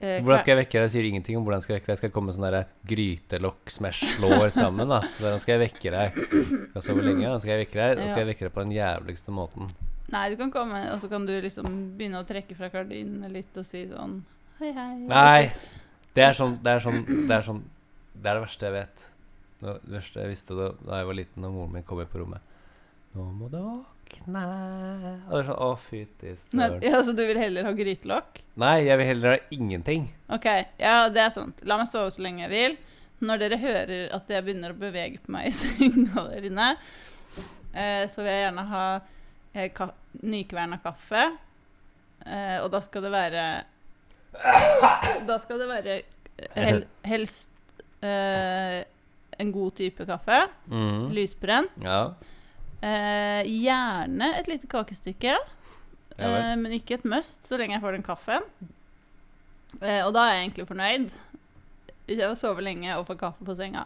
eh, 0.00 0.22
Hvordan 0.24 0.40
skal 0.42 0.54
jeg 0.54 0.60
vekke 0.62 0.74
deg? 0.74 0.86
Jeg 0.86 0.94
sier 0.96 1.08
ingenting 1.10 1.38
om 1.38 1.44
hvordan 1.46 1.62
skal 1.62 1.76
jeg 1.76 1.82
vekke 1.82 1.90
deg. 1.90 1.94
Jeg 1.94 2.02
skal 2.02 2.14
komme 2.14 2.32
med 2.32 2.38
sånn 2.38 2.72
grytelokk 2.92 3.74
som 3.74 3.88
jeg 3.90 4.14
slår 4.16 4.48
sammen. 4.56 4.90
da 4.90 5.02
Hvordan 5.20 5.44
skal 5.44 5.54
jeg 5.54 5.64
vekke 5.68 5.94
deg? 5.94 6.18
Skal 6.72 6.88
sove 6.88 7.06
lenge? 7.06 7.28
Da 7.28 7.38
skal 7.44 7.54
jeg 7.54 7.66
vekke 7.66 7.78
deg 7.82 8.02
Da 8.02 8.08
skal 8.10 8.24
jeg 8.24 8.32
vekke 8.32 8.48
deg 8.48 8.56
på 8.56 8.66
den 8.66 8.74
jævligste 8.78 9.36
måten. 9.38 9.70
Nei, 10.08 10.24
du 10.32 10.38
kan 10.40 10.50
komme, 10.52 10.80
og 10.94 11.02
så 11.02 11.08
kan 11.10 11.26
du 11.28 11.34
liksom 11.44 11.68
begynne 11.98 12.22
å 12.22 12.26
trekke 12.28 12.56
fra 12.56 12.70
gardinene 12.72 13.28
litt 13.32 13.56
og 13.60 13.66
si 13.68 13.84
sånn 13.90 14.22
Hei, 14.58 14.70
hei. 14.74 14.94
Nei! 15.06 15.50
Det 16.16 16.24
er 16.24 16.34
sånn 16.34 16.56
Det 16.64 16.72
er 16.72 16.80
sånn 16.82 17.02
Det 17.06 17.34
er, 17.36 17.44
sånn, 17.46 17.60
det, 18.14 18.24
er 18.24 18.38
det 18.38 18.42
verste 18.42 18.66
jeg 18.66 18.74
vet. 18.74 19.04
Det 19.60 19.74
verste 19.92 20.22
jeg 20.24 20.32
visste 20.32 20.56
da, 20.58 20.70
da 20.80 21.02
jeg 21.02 21.10
var 21.10 21.18
liten 21.20 21.46
og 21.46 21.54
moren 21.58 21.76
min 21.76 21.84
kom 21.86 22.00
inn 22.02 22.10
på 22.10 22.22
rommet. 22.22 22.56
Nå 23.14 23.26
må 23.36 23.50
du 23.52 23.58
våkne 23.58 24.44
Og 25.28 25.34
det 25.34 25.42
er 25.42 25.46
sånn 25.50 25.60
Å, 25.66 25.68
fytti 25.82 26.32
søren. 26.40 26.80
ja, 26.88 27.02
så 27.04 27.14
du 27.16 27.22
vil 27.28 27.40
heller 27.40 27.68
ha 27.68 27.74
grytelokk? 27.76 28.40
Nei, 28.64 28.76
jeg 28.88 29.00
vil 29.00 29.10
heller 29.12 29.34
ha 29.36 29.42
ingenting. 29.54 30.08
Ok, 30.34 30.48
ja, 30.80 30.96
det 31.12 31.22
er 31.26 31.34
sant. 31.34 31.60
La 31.68 31.78
meg 31.80 31.90
sove 31.90 32.10
så 32.14 32.24
lenge 32.24 32.46
jeg 32.46 32.52
vil. 32.54 32.78
Når 33.28 33.40
dere 33.44 33.60
hører 33.60 34.08
at 34.14 34.28
jeg 34.30 34.46
begynner 34.46 34.72
å 34.72 34.78
bevege 34.78 35.20
på 35.22 35.32
meg 35.34 35.50
i 35.50 35.54
senga 35.54 36.24
der 36.30 36.48
inne, 36.48 36.68
eh, 37.74 38.04
så 38.10 38.22
vil 38.22 38.30
jeg 38.32 38.44
gjerne 38.46 38.66
ha 38.72 38.82
ka 39.74 39.90
nykverna 40.22 40.78
kaffe. 40.82 41.24
Eh, 42.26 42.58
og 42.62 42.70
da 42.72 42.80
skal 42.84 43.06
det 43.06 43.12
være 43.14 43.44
Da 45.26 45.38
skal 45.40 45.60
det 45.62 45.68
være 45.70 45.94
hel 46.54 46.82
helst 47.06 47.48
eh, 48.04 48.82
en 49.38 49.52
god 49.54 49.76
type 49.78 50.06
kaffe. 50.06 50.40
Mm. 50.66 51.08
Lysbrent. 51.14 51.78
Ja. 51.84 52.12
Eh, 52.82 53.42
gjerne 53.48 54.32
et 54.38 54.50
lite 54.50 54.70
kakestykke. 54.70 55.36
Ja. 56.18 56.28
Eh, 56.28 56.54
men 56.58 56.74
ikke 56.76 56.98
et 56.98 57.06
must 57.08 57.46
så 57.46 57.58
lenge 57.58 57.76
jeg 57.76 57.84
får 57.84 57.96
den 57.96 58.06
kaffen. 58.06 58.46
Eh, 59.80 60.02
og 60.04 60.12
da 60.14 60.26
er 60.26 60.34
jeg 60.34 60.44
egentlig 60.46 60.68
fornøyd. 60.68 61.08
Hvis 62.08 62.18
jeg 62.22 62.30
får 62.30 62.38
sove 62.40 62.64
lenge 62.64 62.94
og 62.96 63.06
få 63.08 63.18
kaffe 63.20 63.44
på 63.44 63.56
senga. 63.58 63.84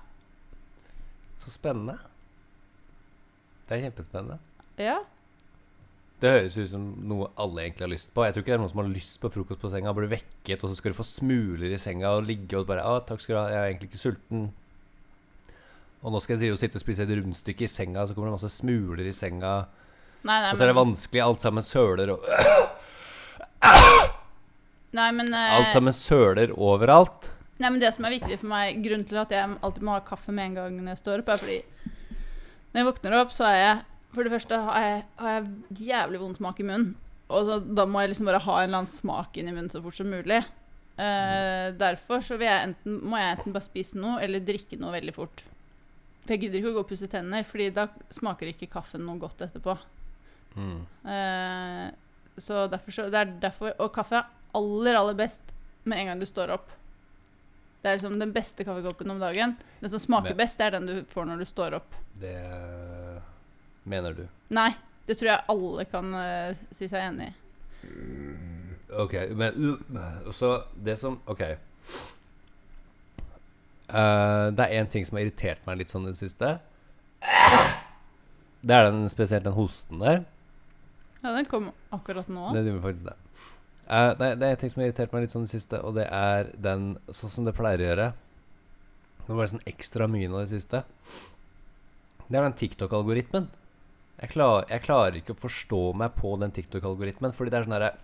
Så 1.39 1.51
spennende. 1.51 1.99
Det 3.69 3.79
er 3.79 3.87
kjempespennende. 3.89 4.39
Ja. 4.81 5.01
Det 6.23 6.31
høres 6.31 6.55
ut 6.55 6.71
som 6.71 6.83
noe 7.11 7.33
alle 7.43 7.65
egentlig 7.65 7.83
har 7.83 7.91
lyst 7.91 8.13
på. 8.15 8.23
Jeg 8.23 8.35
tror 8.35 8.45
ikke 8.45 8.53
det 8.53 8.55
er 8.55 8.61
noen 8.63 8.71
som 8.71 8.81
har 8.85 8.91
lyst 8.93 9.17
på 9.19 9.31
frokost 9.35 9.59
på 9.59 9.71
senga, 9.73 9.95
blir 9.97 10.13
vekket, 10.13 10.63
og 10.63 10.71
så 10.71 10.77
skal 10.79 10.95
du 10.95 10.99
få 11.01 11.07
smuler 11.09 11.75
i 11.75 11.81
senga 11.83 12.13
og 12.15 12.29
ligge 12.29 12.61
og 12.61 12.69
bare 12.69 12.85
ah, 12.87 13.01
'Takk 13.03 13.25
skal 13.25 13.35
du 13.35 13.41
ha, 13.41 13.49
jeg 13.51 13.59
er 13.59 13.71
egentlig 13.73 13.89
ikke 13.91 14.05
sulten'. 14.05 14.45
Og 16.03 16.15
nå 16.15 16.21
skal 16.23 16.39
jeg 16.39 16.59
sitte 16.59 16.79
og 16.79 16.85
spise 16.85 17.03
et 17.03 17.11
rundstykke 17.11 17.67
i 17.67 17.71
senga, 17.71 18.07
så 18.07 18.15
kommer 18.15 18.31
det 18.31 18.39
masse 18.39 18.55
smuler 18.55 19.03
i 19.03 19.15
senga. 19.15 19.67
Nei, 20.23 20.39
nei, 20.39 20.51
Og 20.53 20.57
så 20.57 20.63
er 20.63 20.71
det 20.71 20.79
vanskelig, 20.79 21.23
alt 21.27 21.43
sammen 21.43 21.67
søler 21.67 22.15
og 22.15 22.27
nei, 24.99 25.11
men, 25.11 25.35
uh... 25.35 25.59
Alt 25.59 25.75
sammen 25.75 25.93
søler 25.93 26.55
overalt. 26.55 27.33
nei, 27.59 27.71
men 27.71 27.81
det 27.83 27.91
som 27.95 28.07
er 28.07 28.15
viktig 28.15 28.39
for 28.39 28.51
meg, 28.55 28.79
grunnen 28.85 29.07
til 29.07 29.19
at 29.19 29.35
jeg 29.35 29.59
alltid 29.59 29.83
må 29.83 29.99
ha 29.99 30.07
kaffe 30.07 30.31
med 30.31 30.53
en 30.53 30.55
gang 30.61 30.79
når 30.79 30.95
jeg 30.95 31.03
står 31.03 31.25
opp, 31.25 31.35
er 31.35 31.43
fordi 31.43 31.63
når 32.73 32.79
jeg 32.79 32.87
våkner 32.93 33.19
opp, 33.19 33.35
så 33.35 33.51
er 33.51 33.59
jeg 33.59 33.81
For 34.13 34.27
det 34.27 34.33
første 34.35 34.59
har 34.67 34.83
jeg, 34.85 35.05
har 35.21 35.39
jeg 35.39 35.87
jævlig 35.89 36.21
vond 36.21 36.37
smak 36.37 36.61
i 36.61 36.67
munnen. 36.69 36.93
Og 37.33 37.47
så, 37.49 37.61
da 37.65 37.87
må 37.89 38.03
jeg 38.03 38.13
liksom 38.13 38.29
bare 38.29 38.43
ha 38.45 38.59
en 38.59 38.69
eller 38.69 38.83
annen 38.83 38.93
smak 38.93 39.39
inn 39.41 39.49
i 39.49 39.55
munnen 39.55 39.73
så 39.73 39.81
fort 39.85 39.97
som 39.97 40.11
mulig. 40.13 40.43
Eh, 41.01 41.71
derfor 41.81 42.21
så 42.21 42.37
jeg 42.37 42.67
enten, 42.69 42.99
må 43.09 43.17
jeg 43.17 43.39
enten 43.39 43.55
bare 43.55 43.65
spise 43.65 43.97
noe 43.97 44.21
eller 44.21 44.45
drikke 44.45 44.77
noe 44.81 44.93
veldig 44.93 45.15
fort. 45.17 45.45
For 46.23 46.35
jeg 46.35 46.45
gidder 46.45 46.61
ikke 46.61 46.75
å 46.75 46.77
gå 46.77 46.85
og 46.85 46.91
pusse 46.91 47.09
tenner, 47.11 47.47
Fordi 47.49 47.71
da 47.75 47.89
smaker 48.13 48.53
ikke 48.53 48.71
kaffen 48.71 49.03
noe 49.07 49.19
godt 49.19 49.43
etterpå. 49.49 49.75
Mm. 50.55 50.85
Uh, 51.09 51.89
så 52.39 52.67
derfor 52.71 52.93
så, 52.93 53.07
det 53.09 53.17
er 53.23 53.31
derfor 53.41 53.71
Og 53.81 53.89
kaffe 53.95 54.19
er 54.19 54.27
aller, 54.53 54.99
aller 54.99 55.17
best 55.17 55.55
med 55.89 55.97
en 55.99 56.11
gang 56.11 56.21
du 56.21 56.29
står 56.29 56.53
opp. 56.55 56.69
Det 57.83 57.89
er 57.91 57.97
liksom 57.97 58.19
den 58.21 58.35
beste 58.35 58.63
kaffekoppen 58.63 59.11
om 59.11 59.19
dagen. 59.19 59.57
Den 59.81 59.91
som 59.91 59.99
smaker 59.99 60.37
Men- 60.37 60.43
best, 60.45 60.59
det 60.59 60.67
er 60.69 60.77
den 60.77 60.87
du 60.87 61.05
får 61.11 61.27
når 61.27 61.39
du 61.43 61.49
står 61.49 61.75
opp. 61.81 61.97
Det 62.21 62.37
mener 63.89 64.17
du. 64.17 64.25
Nei, 64.55 64.71
det 65.09 65.19
tror 65.19 65.33
jeg 65.33 65.51
alle 65.55 65.87
kan 65.91 66.15
uh, 66.15 66.65
si 66.75 66.89
seg 66.91 67.07
enig 67.09 67.31
i. 67.31 67.37
Ok, 68.93 69.15
men 69.35 69.57
uh, 69.97 70.33
Så 70.37 70.63
det 70.85 70.99
som 71.01 71.19
Ok. 71.27 71.41
Uh, 73.93 74.49
det 74.55 74.65
er 74.65 74.79
én 74.81 74.89
ting 74.89 75.05
som 75.05 75.19
har 75.19 75.27
irritert 75.27 75.65
meg 75.67 75.81
litt 75.83 75.93
sånn 75.93 76.07
i 76.07 76.13
det 76.13 76.21
siste. 76.21 76.55
Det 78.63 78.77
er 78.77 78.87
den, 78.89 79.05
spesielt 79.11 79.45
den 79.45 79.57
hosten 79.57 80.01
der. 80.01 80.23
Ja, 81.23 81.35
den 81.35 81.49
kom 81.51 81.71
akkurat 81.93 82.31
nå. 82.31 82.49
Det 82.55 82.63
gjorde 82.65 82.85
faktisk 82.87 83.11
det. 83.11 83.17
Uh, 83.91 84.13
det, 84.17 84.29
det 84.41 84.47
er 84.47 84.55
en 84.55 84.61
ting 84.63 84.73
som 84.73 84.81
har 84.81 84.89
irritert 84.89 85.13
meg 85.13 85.27
litt 85.27 85.35
sånn 85.35 85.45
i 85.45 85.51
det 85.51 85.57
siste, 85.59 85.81
og 85.83 85.99
det 85.99 86.07
er 86.09 86.53
den 86.63 86.95
sånn 87.11 87.35
som 87.35 87.49
det 87.49 87.57
pleier 87.59 87.83
å 87.83 87.89
gjøre. 87.91 88.09
Nå 89.27 89.35
var 89.35 89.45
det 89.45 89.53
sånn 89.57 89.69
ekstra 89.71 90.09
mye 90.11 90.31
nå 90.31 90.41
i 90.41 90.47
det 90.47 90.55
siste. 90.55 90.85
Det 92.29 92.39
er 92.39 92.47
den 92.47 92.57
TikTok-algoritmen. 92.63 93.51
Jeg, 94.21 94.31
klar, 94.35 94.67
jeg 94.71 94.85
klarer 94.85 95.17
ikke 95.19 95.35
å 95.35 95.41
forstå 95.41 95.81
meg 95.99 96.15
på 96.19 96.35
den 96.39 96.53
TikTok-algoritmen, 96.55 97.35
fordi 97.35 97.53
det 97.53 97.59
er 97.59 97.67
sånn 97.67 97.77
herre 97.79 97.95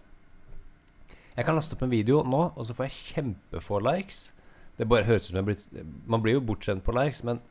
Jeg 1.36 1.46
kan 1.46 1.58
laste 1.58 1.76
opp 1.76 1.84
en 1.86 1.92
video 1.92 2.24
nå, 2.26 2.40
og 2.56 2.66
så 2.66 2.74
får 2.74 2.88
jeg 2.88 2.98
kjempefå 3.12 3.78
likes. 3.84 4.32
Det 4.78 4.88
bare 4.88 5.06
høres 5.06 5.26
ut 5.26 5.32
som 5.32 5.38
jeg 5.40 5.46
blitt 5.46 5.78
Man 6.10 6.22
blir 6.24 6.38
jo 6.38 6.44
bortskjemt 6.48 6.86
på 6.86 6.94
likes, 6.96 7.22
men 7.26 7.42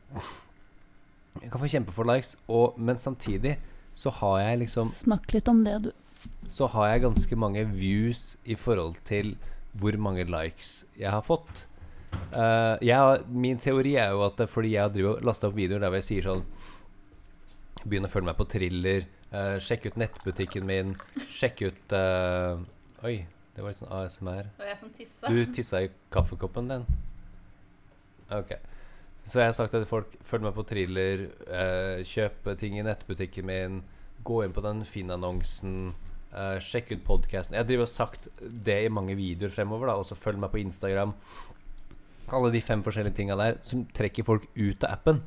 Jeg 1.38 1.52
kan 1.52 1.62
få 1.62 1.70
kjempefå 1.70 2.04
likes, 2.08 2.34
og, 2.48 2.76
men 2.80 3.00
samtidig 3.00 3.56
så 3.98 4.12
har 4.20 4.40
jeg 4.42 4.60
liksom 4.64 4.90
Snakk 4.94 5.32
litt 5.34 5.48
om 5.50 5.64
det, 5.66 5.78
du. 5.88 5.90
så 6.50 6.68
har 6.70 6.92
jeg 6.92 7.06
ganske 7.06 7.38
mange 7.38 7.64
views 7.72 8.36
i 8.46 8.54
forhold 8.58 9.00
til 9.08 9.36
hvor 9.78 9.96
mange 10.00 10.24
likes 10.26 10.84
jeg 10.98 11.10
har 11.10 11.22
fått. 11.22 11.66
Uh, 12.32 12.78
jeg 12.84 13.24
min 13.28 13.58
teori 13.60 13.94
er 14.00 14.14
jo 14.14 14.24
at 14.26 14.40
fordi 14.50 14.74
jeg 14.74 14.86
har 14.86 15.24
lasta 15.24 15.50
opp 15.50 15.56
videoer 15.58 15.82
der 15.82 15.92
hvor 15.92 16.00
jeg 16.00 16.08
sier 16.08 16.28
sånn 16.28 16.44
Begynn 17.84 18.08
å 18.08 18.10
følge 18.10 18.30
meg 18.30 18.38
på 18.38 18.46
Thriller. 18.50 19.06
Uh, 19.28 19.58
sjekk 19.62 19.90
ut 19.90 19.98
nettbutikken 20.00 20.66
min. 20.66 20.94
Sjekk 21.28 21.62
ut 21.68 21.94
uh, 21.94 22.58
Oi, 23.06 23.20
det 23.54 23.62
var 23.62 23.74
litt 23.74 23.82
sånn 23.82 23.92
ASMR. 23.94 24.48
Det 24.56 24.64
var 24.64 24.72
jeg 24.72 24.80
som 24.80 24.90
tissa. 24.94 25.30
Du 25.30 25.54
tissa 25.54 25.84
i 25.84 25.92
kaffekoppen 26.14 26.72
din? 26.72 26.88
Ok. 28.34 28.56
Så 29.28 29.42
jeg 29.42 29.50
har 29.50 29.56
sagt 29.56 29.74
til 29.74 29.86
folk 29.88 30.12
følg 30.24 30.46
meg 30.46 30.56
på 30.56 30.64
Thriller, 30.68 31.24
uh, 31.46 32.00
kjøp 32.06 32.48
ting 32.60 32.78
i 32.78 32.84
nettbutikken 32.86 33.46
min, 33.48 33.80
gå 34.26 34.40
inn 34.44 34.54
på 34.56 34.64
den 34.64 34.80
Finn-annonsen, 34.88 35.92
uh, 36.32 36.56
sjekk 36.64 36.94
ut 36.94 37.04
podkasten. 37.06 37.58
Jeg 37.58 37.68
driver 37.68 37.84
og 37.84 37.92
sagt 37.92 38.30
det 38.40 38.78
i 38.86 38.92
mange 38.92 39.18
videoer 39.18 39.52
fremover, 39.52 39.92
da, 39.92 39.98
og 40.00 40.08
så 40.08 40.18
følg 40.18 40.40
meg 40.40 40.54
på 40.54 40.62
Instagram. 40.64 41.12
Alle 42.34 42.52
de 42.52 42.64
fem 42.64 42.82
forskjellige 42.84 43.20
tinga 43.20 43.36
der 43.40 43.60
som 43.64 43.84
trekker 43.96 44.26
folk 44.26 44.48
ut 44.56 44.84
av 44.84 44.96
appen. 44.96 45.22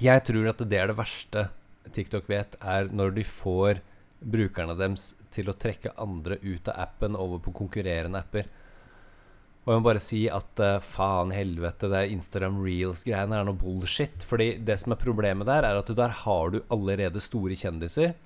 Jeg 0.00 0.24
tror 0.24 0.48
at 0.52 0.62
det 0.64 0.78
er 0.78 0.88
det 0.88 0.98
verste 0.98 1.48
TikTok 1.92 2.28
vet, 2.30 2.56
er 2.60 2.88
når 2.94 3.16
de 3.18 3.24
får 3.28 3.82
brukerne 4.22 4.76
deres 4.78 5.12
til 5.34 5.50
å 5.50 5.56
trekke 5.58 5.92
andre 6.00 6.38
ut 6.40 6.68
av 6.70 6.78
appen 6.86 7.18
over 7.18 7.42
på 7.42 7.54
konkurrerende 7.56 8.22
apper. 8.22 8.48
Og 9.62 9.70
jeg 9.70 9.78
må 9.78 9.86
bare 9.86 10.02
si 10.02 10.24
at 10.32 10.62
uh, 10.62 10.80
faen 10.82 11.30
helvete, 11.34 11.90
det 11.90 11.98
er 12.00 12.14
Instagram 12.14 12.58
Reels-greiene 12.64 13.38
er 13.38 13.46
noe 13.46 13.58
bullshit. 13.58 14.24
Fordi 14.26 14.56
det 14.58 14.80
som 14.82 14.94
er 14.94 15.02
problemet 15.02 15.46
der, 15.46 15.66
er 15.68 15.78
at 15.78 15.90
du, 15.90 15.94
der 15.98 16.14
har 16.24 16.54
du 16.54 16.62
allerede 16.72 17.22
store 17.22 17.58
kjendiser 17.58 18.16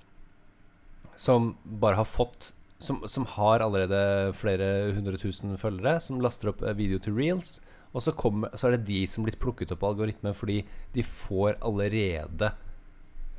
som 1.17 1.55
bare 1.65 1.97
har 2.01 2.09
fått 2.09 2.53
som, 2.79 3.01
som 3.09 3.25
har 3.37 3.63
allerede 3.65 4.33
flere 4.37 4.93
hundre 4.93 5.17
tusen 5.21 5.57
følgere, 5.61 5.97
som 6.05 6.21
laster 6.21 6.53
opp 6.53 6.61
eh, 6.61 6.77
video 6.77 7.01
til 7.01 7.17
reels. 7.17 7.59
Og 7.97 8.05
så, 8.05 8.13
kommer, 8.13 8.53
så 8.53 8.69
er 8.69 8.77
det 8.77 8.89
de 8.91 9.01
som 9.09 9.25
blitt 9.25 9.39
plukket 9.41 9.73
opp 9.73 9.85
av 9.87 9.95
algoritmen 9.95 10.37
fordi 10.37 10.61
de 10.93 11.05
får 11.07 11.57
allerede 11.65 12.51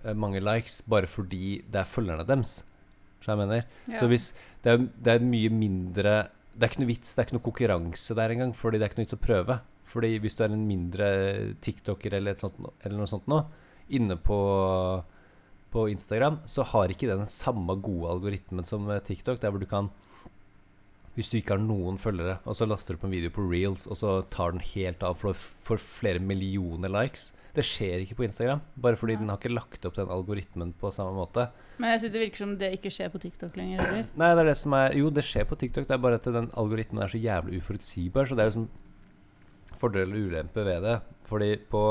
eh, 0.04 0.16
mange 0.18 0.42
likes 0.42 0.80
bare 0.90 1.10
fordi 1.10 1.60
det 1.70 1.84
er 1.84 1.92
følgerne 1.92 2.26
deres. 2.26 2.60
Så 3.22 3.34
jeg 3.34 3.42
mener. 3.44 3.68
Ja. 3.86 4.00
Så 4.02 4.10
hvis 4.10 4.32
det 4.64 4.74
er, 4.74 4.88
det 5.04 5.14
er 5.14 5.26
mye 5.26 5.50
mindre 5.54 6.16
Det 6.58 6.66
er 6.66 6.72
ikke 6.72 6.82
noe 6.82 6.90
vits, 6.90 7.14
det 7.14 7.22
er 7.22 7.28
ikke 7.28 7.38
noe 7.38 7.46
konkurranse 7.46 8.16
der 8.18 8.34
engang, 8.34 8.54
fordi 8.58 8.80
det 8.80 8.88
er 8.88 8.92
ikke 8.92 9.00
noe 9.04 9.06
vits 9.06 9.18
å 9.18 9.22
prøve. 9.22 9.60
Fordi 9.88 10.10
hvis 10.24 10.36
du 10.36 10.42
er 10.44 10.56
en 10.56 10.66
mindre 10.68 11.08
tiktoker 11.64 12.18
eller, 12.18 12.34
sånt, 12.40 12.58
eller 12.82 12.98
noe 12.98 13.10
sånt 13.10 13.30
nå, 13.30 13.44
inne 13.94 14.18
på 14.20 14.40
på 15.72 15.88
Instagram, 15.92 16.40
så 16.48 16.64
har 16.72 16.92
ikke 16.92 17.10
den 17.10 17.26
den 17.26 17.32
samme 17.32 17.76
gode 17.84 18.12
algoritmen 18.16 18.66
som 18.66 18.88
eh, 18.90 19.04
TikTok, 19.04 19.42
der 19.42 19.52
hvor 19.52 19.62
du 19.62 19.68
kan 19.70 19.90
Hvis 21.18 21.32
du 21.32 21.40
ikke 21.40 21.56
har 21.56 21.62
noen 21.64 21.96
følgere, 21.98 22.36
og 22.46 22.54
så 22.60 22.68
laster 22.70 22.94
du 22.94 23.02
på 23.02 23.08
en 23.10 23.16
video 23.16 23.32
på 23.34 23.42
reels, 23.50 23.88
og 23.90 23.98
så 23.98 24.20
tar 24.30 24.54
den 24.54 24.62
helt 24.62 25.02
av 25.02 25.18
for, 25.18 25.34
for 25.34 25.82
flere 25.82 26.22
millioner 26.22 26.92
likes 26.94 27.32
Det 27.58 27.66
skjer 27.66 28.04
ikke 28.04 28.20
på 28.20 28.28
Instagram, 28.28 28.62
bare 28.78 29.00
fordi 29.00 29.16
ja. 29.16 29.22
den 29.24 29.32
har 29.34 29.40
ikke 29.42 29.56
lagt 29.56 29.88
opp 29.90 29.98
den 29.98 30.12
algoritmen 30.14 30.76
på 30.78 30.92
samme 30.94 31.16
måte. 31.18 31.48
Men 31.82 31.96
jeg 31.96 32.04
synes 32.04 32.14
det 32.14 32.22
virker 32.22 32.44
som 32.44 32.54
det 32.62 32.70
ikke 32.78 32.94
skjer 32.94 33.10
på 33.10 33.22
TikTok 33.24 33.58
lenger 33.58 33.82
heller. 33.82 34.12
Nei, 34.22 34.30
det 34.38 34.44
er 34.44 34.52
det 34.52 34.58
som 34.62 34.78
er 34.78 34.94
Jo, 35.00 35.10
det 35.10 35.26
skjer 35.26 35.50
på 35.50 35.58
TikTok, 35.58 35.90
det 35.90 35.98
er 35.98 36.04
bare 36.06 36.22
at 36.22 36.30
den 36.38 36.52
algoritmen 36.54 37.02
er 37.02 37.14
så 37.16 37.22
jævlig 37.24 37.64
uforutsigbar, 37.64 38.30
så 38.30 38.38
det 38.38 38.46
er 38.46 38.52
jo 38.52 38.60
sånn 38.60 38.70
fordel 39.82 40.14
og 40.14 40.30
ulempe 40.30 40.66
ved 40.70 40.86
det. 40.86 41.00
Fordi 41.30 41.56
på 41.72 41.84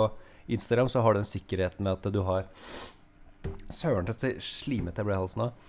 Instagram 0.55 0.89
så 0.93 1.03
har 1.03 1.15
du 1.15 1.25
den 1.25 1.33
sikkerheten 1.35 1.83
med 1.83 1.99
at 1.99 2.15
du 2.15 2.23
har 2.27 2.47
Søren, 3.71 4.07
så 4.11 4.33
slimete 4.43 5.03
jeg 5.03 5.07
ble 5.07 5.15
i 5.15 5.19
halsen 5.21 5.45
av. 5.49 5.67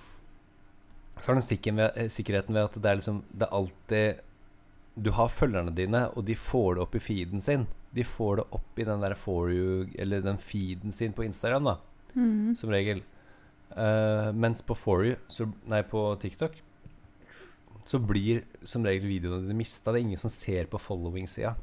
Så 1.21 1.33
du 1.33 1.41
den 1.41 1.79
eh, 1.79 2.07
sikkerheten 2.09 2.53
ved 2.55 2.63
at 2.63 2.77
det 2.81 2.89
er 2.91 2.95
liksom 2.99 3.23
Det 3.31 3.47
er 3.47 3.55
alltid 3.57 4.23
Du 5.03 5.11
har 5.11 5.29
følgerne 5.29 5.75
dine, 5.75 6.07
og 6.15 6.25
de 6.25 6.35
får 6.35 6.75
det 6.75 6.81
opp 6.83 6.95
i 6.95 6.99
feeden 6.99 7.41
sin. 7.41 7.67
De 7.93 8.03
får 8.03 8.35
det 8.37 8.45
opp 8.51 8.79
i 8.79 8.85
den 8.87 9.01
der 9.01 9.15
for 9.15 9.49
you 9.49 9.87
Eller 9.97 10.21
den 10.21 10.37
feeden 10.37 10.91
sin 10.91 11.13
på 11.13 11.23
Instagram, 11.23 11.63
da 11.63 11.77
Mm. 12.17 12.55
som 12.55 12.69
regel. 12.69 13.03
Uh, 13.77 14.31
mens 14.33 14.61
på 14.65 14.73
For 14.75 15.03
You, 15.05 15.15
så, 15.29 15.45
nei, 15.69 15.83
på 15.85 16.01
TikTok, 16.21 16.55
så 17.85 17.99
blir 17.99 18.41
som 18.65 18.85
regel 18.87 19.05
videoene 19.07 19.43
dine 19.45 19.57
mista. 19.57 19.91
Det 19.91 20.01
er 20.01 20.07
ingen 20.07 20.21
som 20.21 20.31
ser 20.33 20.65
på 20.71 20.79
following-sida. 20.81 21.53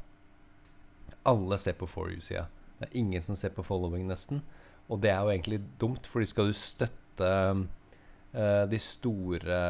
Alle 1.27 1.59
ser 1.59 1.77
på 1.81 1.89
For 1.89 2.13
You-sida. 2.13 2.47
Det 2.79 2.87
er 2.89 2.99
ingen 3.01 3.23
som 3.23 3.37
ser 3.37 3.53
på 3.57 3.65
following, 3.65 4.07
nesten. 4.07 4.43
Og 4.89 5.01
det 5.01 5.11
er 5.11 5.25
jo 5.25 5.33
egentlig 5.33 5.61
dumt, 5.81 6.07
fordi 6.07 6.29
skal 6.29 6.53
du 6.53 6.53
støtte 6.53 7.31
eh, 8.35 8.65
de 8.71 8.81
store 8.83 9.61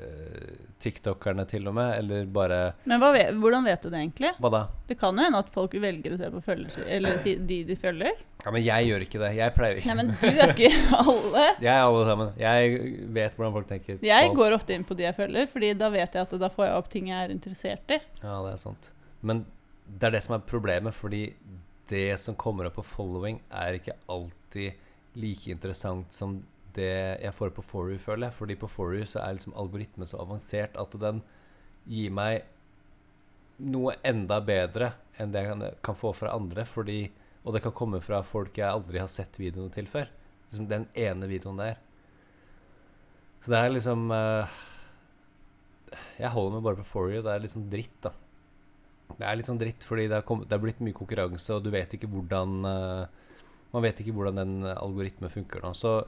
uh, 0.00 0.56
TikTokerne 0.80 1.44
til 1.48 1.68
og 1.68 1.74
med, 1.76 1.90
eller 1.98 2.28
bare 2.32 2.60
Men 2.88 3.02
vet, 3.12 3.34
hvordan 3.36 3.66
vet 3.68 3.82
du 3.82 3.90
det 3.92 4.00
egentlig? 4.00 4.32
Hva 4.40 4.50
da? 4.54 4.62
Det 4.88 4.96
kan 5.00 5.16
jo 5.16 5.26
hende 5.26 5.42
at 5.44 5.52
folk 5.52 5.76
velger 5.82 6.14
å 6.16 6.18
se 6.20 6.30
på 6.32 6.42
følelser, 6.46 6.86
eller 6.96 7.20
si, 7.20 7.36
de 7.36 7.60
de 7.68 7.76
følger. 7.76 8.22
Ja, 8.40 8.52
men 8.54 8.64
jeg 8.64 8.88
gjør 8.88 9.04
ikke 9.04 9.20
det. 9.20 9.30
Jeg 9.36 9.54
pleier 9.56 9.80
ikke. 9.80 9.92
Nei, 9.92 9.96
men 9.98 10.12
du 10.16 10.26
er 10.30 10.54
ikke 10.54 10.70
alle. 11.02 11.46
Jeg 11.60 11.72
er 11.74 11.84
alle 11.84 12.04
sammen. 12.08 12.34
Jeg 12.40 12.82
vet 13.18 13.36
hvordan 13.36 13.56
folk 13.58 13.68
tenker. 13.68 14.00
Jeg 14.08 14.34
går 14.36 14.56
ofte 14.56 14.76
inn 14.76 14.86
på 14.88 14.96
de 14.96 15.04
jeg 15.08 15.16
følger, 15.18 15.50
Fordi 15.52 15.72
da 15.76 15.90
vet 15.92 16.16
jeg 16.16 16.28
at 16.28 16.36
da 16.40 16.52
får 16.52 16.70
jeg 16.70 16.82
opp 16.82 16.92
ting 16.92 17.10
jeg 17.12 17.26
er 17.26 17.34
interessert 17.34 17.96
i. 17.96 18.00
Ja, 18.22 18.38
det 18.46 18.54
er 18.54 18.62
sant. 18.62 18.92
Men 19.20 19.44
det 19.90 20.08
er 20.08 20.16
det 20.16 20.22
som 20.24 20.38
er 20.38 20.46
problemet, 20.48 20.96
fordi 20.96 21.26
det 21.90 22.14
som 22.22 22.38
kommer 22.38 22.68
opp 22.68 22.78
på 22.78 22.86
following, 22.86 23.40
er 23.50 23.76
ikke 23.76 23.98
alltid 24.08 24.78
like 25.18 25.50
interessant 25.50 26.14
som 26.14 26.38
det 26.76 26.94
jeg 27.22 27.34
får 27.36 27.52
på 27.56 27.64
Foru, 27.64 27.96
føler 27.98 28.28
jeg. 28.28 28.36
Fordi 28.38 28.56
på 28.60 28.70
Foru 28.70 29.00
så 29.08 29.22
er 29.22 29.36
liksom 29.36 29.56
algoritmen 29.58 30.08
så 30.08 30.20
avansert 30.22 30.78
at 30.80 30.96
den 31.02 31.22
gir 31.90 32.12
meg 32.14 32.46
noe 33.60 33.96
enda 34.06 34.40
bedre 34.40 34.94
enn 35.20 35.32
det 35.34 35.44
jeg 35.44 35.52
kan, 35.52 35.66
kan 35.90 35.98
få 35.98 36.14
fra 36.16 36.34
andre. 36.36 36.64
Fordi, 36.68 37.02
og 37.44 37.56
det 37.56 37.64
kan 37.64 37.76
komme 37.76 38.00
fra 38.04 38.22
folk 38.26 38.58
jeg 38.58 38.68
aldri 38.68 39.02
har 39.02 39.10
sett 39.12 39.40
videoene 39.40 39.72
til 39.74 39.88
før. 39.90 40.10
Liksom 40.48 40.68
den 40.70 40.88
ene 40.98 41.28
videoen 41.30 41.60
der. 41.60 41.78
Så 43.40 43.54
det 43.54 43.60
er 43.60 43.70
liksom 43.72 44.10
uh, 44.12 44.58
Jeg 46.20 46.32
holder 46.34 46.58
meg 46.58 46.66
bare 46.66 46.80
på 46.82 46.90
Foru. 46.90 47.20
Det 47.20 47.32
er 47.32 47.46
sånn 47.52 47.70
dritt, 47.72 47.96
da. 48.04 48.12
Det 49.10 49.26
er 49.26 49.38
litt 49.38 49.48
sånn 49.48 49.60
dritt, 49.60 49.84
fordi 49.84 50.06
det 50.10 50.20
er 50.22 50.62
blitt 50.62 50.82
mye 50.84 50.96
konkurranse, 50.96 51.56
og 51.56 51.64
du 51.64 51.72
vet 51.74 51.96
ikke 51.96 52.08
hvordan 52.10 52.60
uh, 52.62 53.06
Man 53.72 53.84
vet 53.84 54.02
ikke 54.02 54.14
hvordan 54.16 54.38
den 54.38 54.68
algoritmen 54.74 55.32
funker 55.32 55.62
nå. 55.64 55.72
Så 55.78 56.00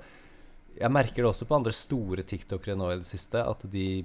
jeg 0.79 0.93
merker 0.93 1.23
det 1.23 1.31
også 1.31 1.47
på 1.49 1.57
andre 1.59 1.75
store 1.77 2.25
tiktokere 2.27 2.77
nå 2.79 2.91
i 2.93 2.99
det 3.01 3.09
siste, 3.09 3.43
at 3.43 3.65
de 3.73 4.03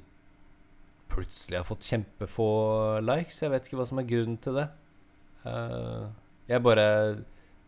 plutselig 1.12 1.62
har 1.62 1.68
fått 1.68 1.88
kjempefå 1.88 2.48
likes. 3.06 3.42
Jeg 3.42 3.54
vet 3.54 3.68
ikke 3.68 3.80
hva 3.80 3.88
som 3.90 4.02
er 4.02 4.10
grunnen 4.10 4.38
til 4.44 4.60
det. 4.60 4.68
Uh, 5.48 6.08
jeg 6.50 6.64
bare 6.64 6.88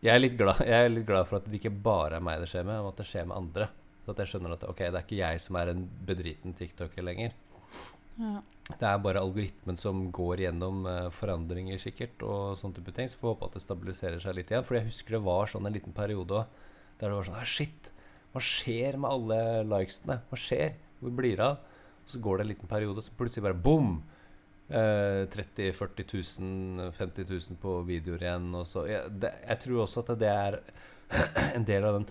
jeg 0.00 0.14
er, 0.14 0.22
litt 0.22 0.36
glad, 0.38 0.62
jeg 0.70 0.86
er 0.86 0.92
litt 0.92 1.08
glad 1.08 1.28
for 1.28 1.40
at 1.40 1.48
det 1.48 1.60
ikke 1.60 1.74
bare 1.84 2.18
er 2.18 2.24
meg 2.24 2.40
det 2.42 2.50
skjer 2.52 2.66
med, 2.66 2.80
men 2.80 2.92
at 2.92 3.00
det 3.00 3.08
skjer 3.08 3.28
med 3.28 3.36
andre. 3.36 3.68
Så 4.04 4.14
at 4.14 4.22
jeg 4.22 4.32
skjønner 4.32 4.56
at 4.56 4.64
ok, 4.68 4.80
det 4.86 4.94
er 4.94 5.04
ikke 5.04 5.20
jeg 5.20 5.42
som 5.44 5.58
er 5.60 5.72
en 5.74 5.84
bedriten 6.08 6.56
tiktoker 6.56 7.04
lenger. 7.04 7.36
Ja. 8.20 8.40
Det 8.70 8.86
er 8.86 9.02
bare 9.02 9.22
algoritmen 9.24 9.78
som 9.80 10.02
går 10.14 10.44
gjennom 10.44 10.84
uh, 10.86 11.08
forandringer, 11.14 11.80
sikkert, 11.82 12.20
og 12.22 12.58
sånne 12.60 12.78
type 12.78 12.94
ting. 12.96 13.08
Så 13.10 13.18
får 13.18 13.26
vi 13.26 13.32
håpe 13.34 13.48
at 13.48 13.56
det 13.56 13.64
stabiliserer 13.64 14.22
seg 14.22 14.36
litt 14.36 14.52
igjen. 14.52 14.66
For 14.66 14.78
jeg 14.78 14.88
husker 14.88 15.16
det 15.16 15.24
var 15.26 15.50
sånn 15.50 15.66
en 15.68 15.74
liten 15.74 15.96
periode 15.96 16.44
der 17.00 17.08
det 17.08 17.16
var 17.16 17.26
sånn 17.26 17.40
ah, 17.40 17.48
Shit, 17.48 17.90
hva 18.30 18.42
skjer 18.44 18.98
med 19.00 19.10
alle 19.10 19.40
likesene? 19.66 20.20
Hva 20.30 20.38
skjer? 20.38 20.76
Hvor 21.00 21.14
blir 21.18 21.36
det 21.40 21.46
av? 21.46 21.60
Så 22.10 22.20
går 22.22 22.38
det 22.38 22.44
en 22.44 22.50
liten 22.52 22.70
periode, 22.70 23.02
så 23.02 23.14
plutselig 23.18 23.46
bare 23.48 23.58
bom! 23.58 24.00
Eh, 24.70 25.26
30 25.26 25.72
000-40 25.72 26.04
000, 26.38 26.92
50 26.94 27.24
000 27.26 27.58
på 27.62 27.80
videoer 27.88 28.22
igjen. 28.22 28.52
Og 28.54 28.66
så, 28.70 28.86
Jeg, 28.86 29.10
det, 29.22 29.32
jeg 29.48 29.62
tror 29.64 29.82
også 29.82 30.04
at 30.04 30.12
det 30.20 30.30
er 30.30 30.60
en 31.56 31.66
del 31.66 31.86
av 31.88 31.98
den 31.98 32.06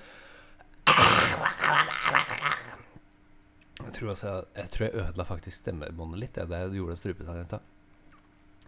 Jeg 3.79 3.93
tror, 3.95 4.09
også, 4.11 4.33
jeg 4.55 4.69
tror 4.73 4.85
jeg 4.85 4.99
ødela 5.01 5.25
faktisk 5.27 5.61
stemmebåndet 5.61 6.19
litt 6.19 6.37
da 6.51 6.59
jeg 6.63 6.75
gjorde 6.77 6.97
strupesangen 6.99 7.45
i 7.45 7.47
stad. 7.47 7.63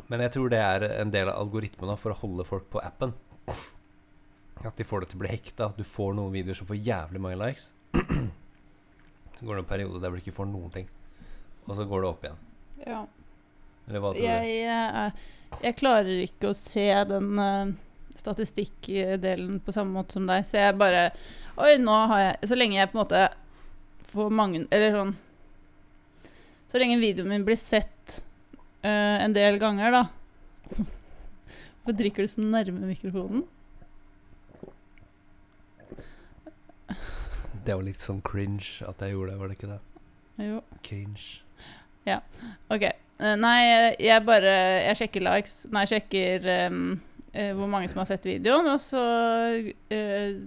Men 0.08 0.24
jeg 0.24 0.34
tror 0.34 0.50
det 0.52 0.62
er 0.64 0.86
en 1.02 1.12
del 1.12 1.30
av 1.30 1.40
algoritmen 1.44 2.00
for 2.00 2.14
å 2.14 2.20
holde 2.24 2.48
folk 2.48 2.70
på 2.72 2.82
appen. 2.84 3.14
At 4.68 4.78
de 4.78 4.86
får 4.86 5.04
det 5.04 5.12
til 5.12 5.20
å 5.20 5.24
bli 5.24 5.32
hekta. 5.32 5.72
Du 5.78 5.84
får 5.88 6.14
noen 6.18 6.34
videoer 6.34 6.58
som 6.58 6.70
får 6.70 6.80
jævlig 6.80 7.22
mange 7.24 7.40
likes. 7.42 7.72
Så 9.38 9.46
går 9.48 9.58
det 9.58 9.64
en 9.64 9.70
periode 9.72 10.02
der 10.04 10.14
du 10.14 10.22
ikke 10.22 10.36
får 10.36 10.50
noen 10.52 10.70
ting. 10.74 10.90
Og 11.66 11.74
så 11.74 11.86
går 11.90 12.04
det 12.04 12.10
opp 12.10 12.26
igjen. 12.26 12.42
Ja. 12.86 13.00
Eller 13.88 14.04
hva 14.04 14.12
tror 14.14 14.22
du? 14.22 14.28
Jeg, 14.28 14.58
eh, 14.70 15.24
jeg 15.66 15.78
klarer 15.80 16.20
ikke 16.24 16.52
å 16.52 16.58
se 16.58 16.86
den 17.10 17.42
uh, 17.42 17.72
statistikkdelen 18.18 19.60
på 19.66 19.74
samme 19.74 19.96
måte 19.98 20.18
som 20.18 20.28
deg, 20.30 20.46
så 20.48 20.60
jeg 20.62 20.78
bare 20.80 21.08
Oi, 21.62 21.76
nå 21.82 21.96
har 22.14 22.22
jeg 22.24 22.50
Så 22.52 22.58
lenge 22.58 22.78
jeg 22.78 22.90
på 22.92 22.96
en 22.96 23.02
måte 23.02 23.24
får 24.14 24.30
mange 24.34 24.62
Eller 24.72 24.96
sånn 24.96 25.12
Så 26.72 26.80
lenge 26.82 27.02
videoen 27.02 27.34
min 27.34 27.46
blir 27.48 27.60
sett 27.60 28.22
uh, 28.86 29.18
en 29.26 29.36
del 29.36 29.60
ganger, 29.62 29.98
da 29.98 30.04
Hvorfor 31.82 31.98
drikker 31.98 32.26
du 32.26 32.32
så 32.32 32.46
nærme 32.46 32.86
mikrofonen? 32.94 33.44
Det 37.66 37.78
var 37.78 37.86
litt 37.86 38.02
sånn 38.02 38.22
cringe 38.26 38.82
at 38.88 39.02
jeg 39.04 39.14
gjorde 39.16 39.34
det, 39.34 39.40
var 39.40 39.52
det 39.52 39.58
ikke 39.60 39.72
det? 39.72 39.80
Jo. 40.42 40.62
Cringe. 40.86 41.42
Ja. 42.08 42.20
OK. 42.74 42.88
Eh, 43.22 43.36
nei, 43.38 43.60
jeg 44.02 44.26
bare 44.26 44.54
Jeg 44.88 44.98
sjekker 44.98 45.22
likes 45.22 45.68
Nei, 45.70 45.84
jeg 45.86 45.92
sjekker 45.92 46.48
um, 46.72 46.96
uh, 47.36 47.52
hvor 47.60 47.70
mange 47.70 47.92
som 47.92 48.02
har 48.02 48.10
sett 48.10 48.26
videoen, 48.26 48.72
og 48.72 48.82
så 48.82 49.04
uh, 49.62 50.42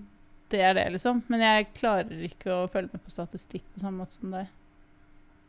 Det 0.50 0.60
er 0.60 0.74
det, 0.74 0.88
liksom. 0.96 1.22
Men 1.30 1.44
jeg 1.46 1.70
klarer 1.76 2.26
ikke 2.26 2.50
å 2.50 2.66
følge 2.72 2.96
med 2.96 3.04
på 3.04 3.14
statistikk 3.14 3.66
på 3.74 3.84
samme 3.84 4.02
måte 4.02 4.18
som 4.18 4.34
deg. 4.34 4.50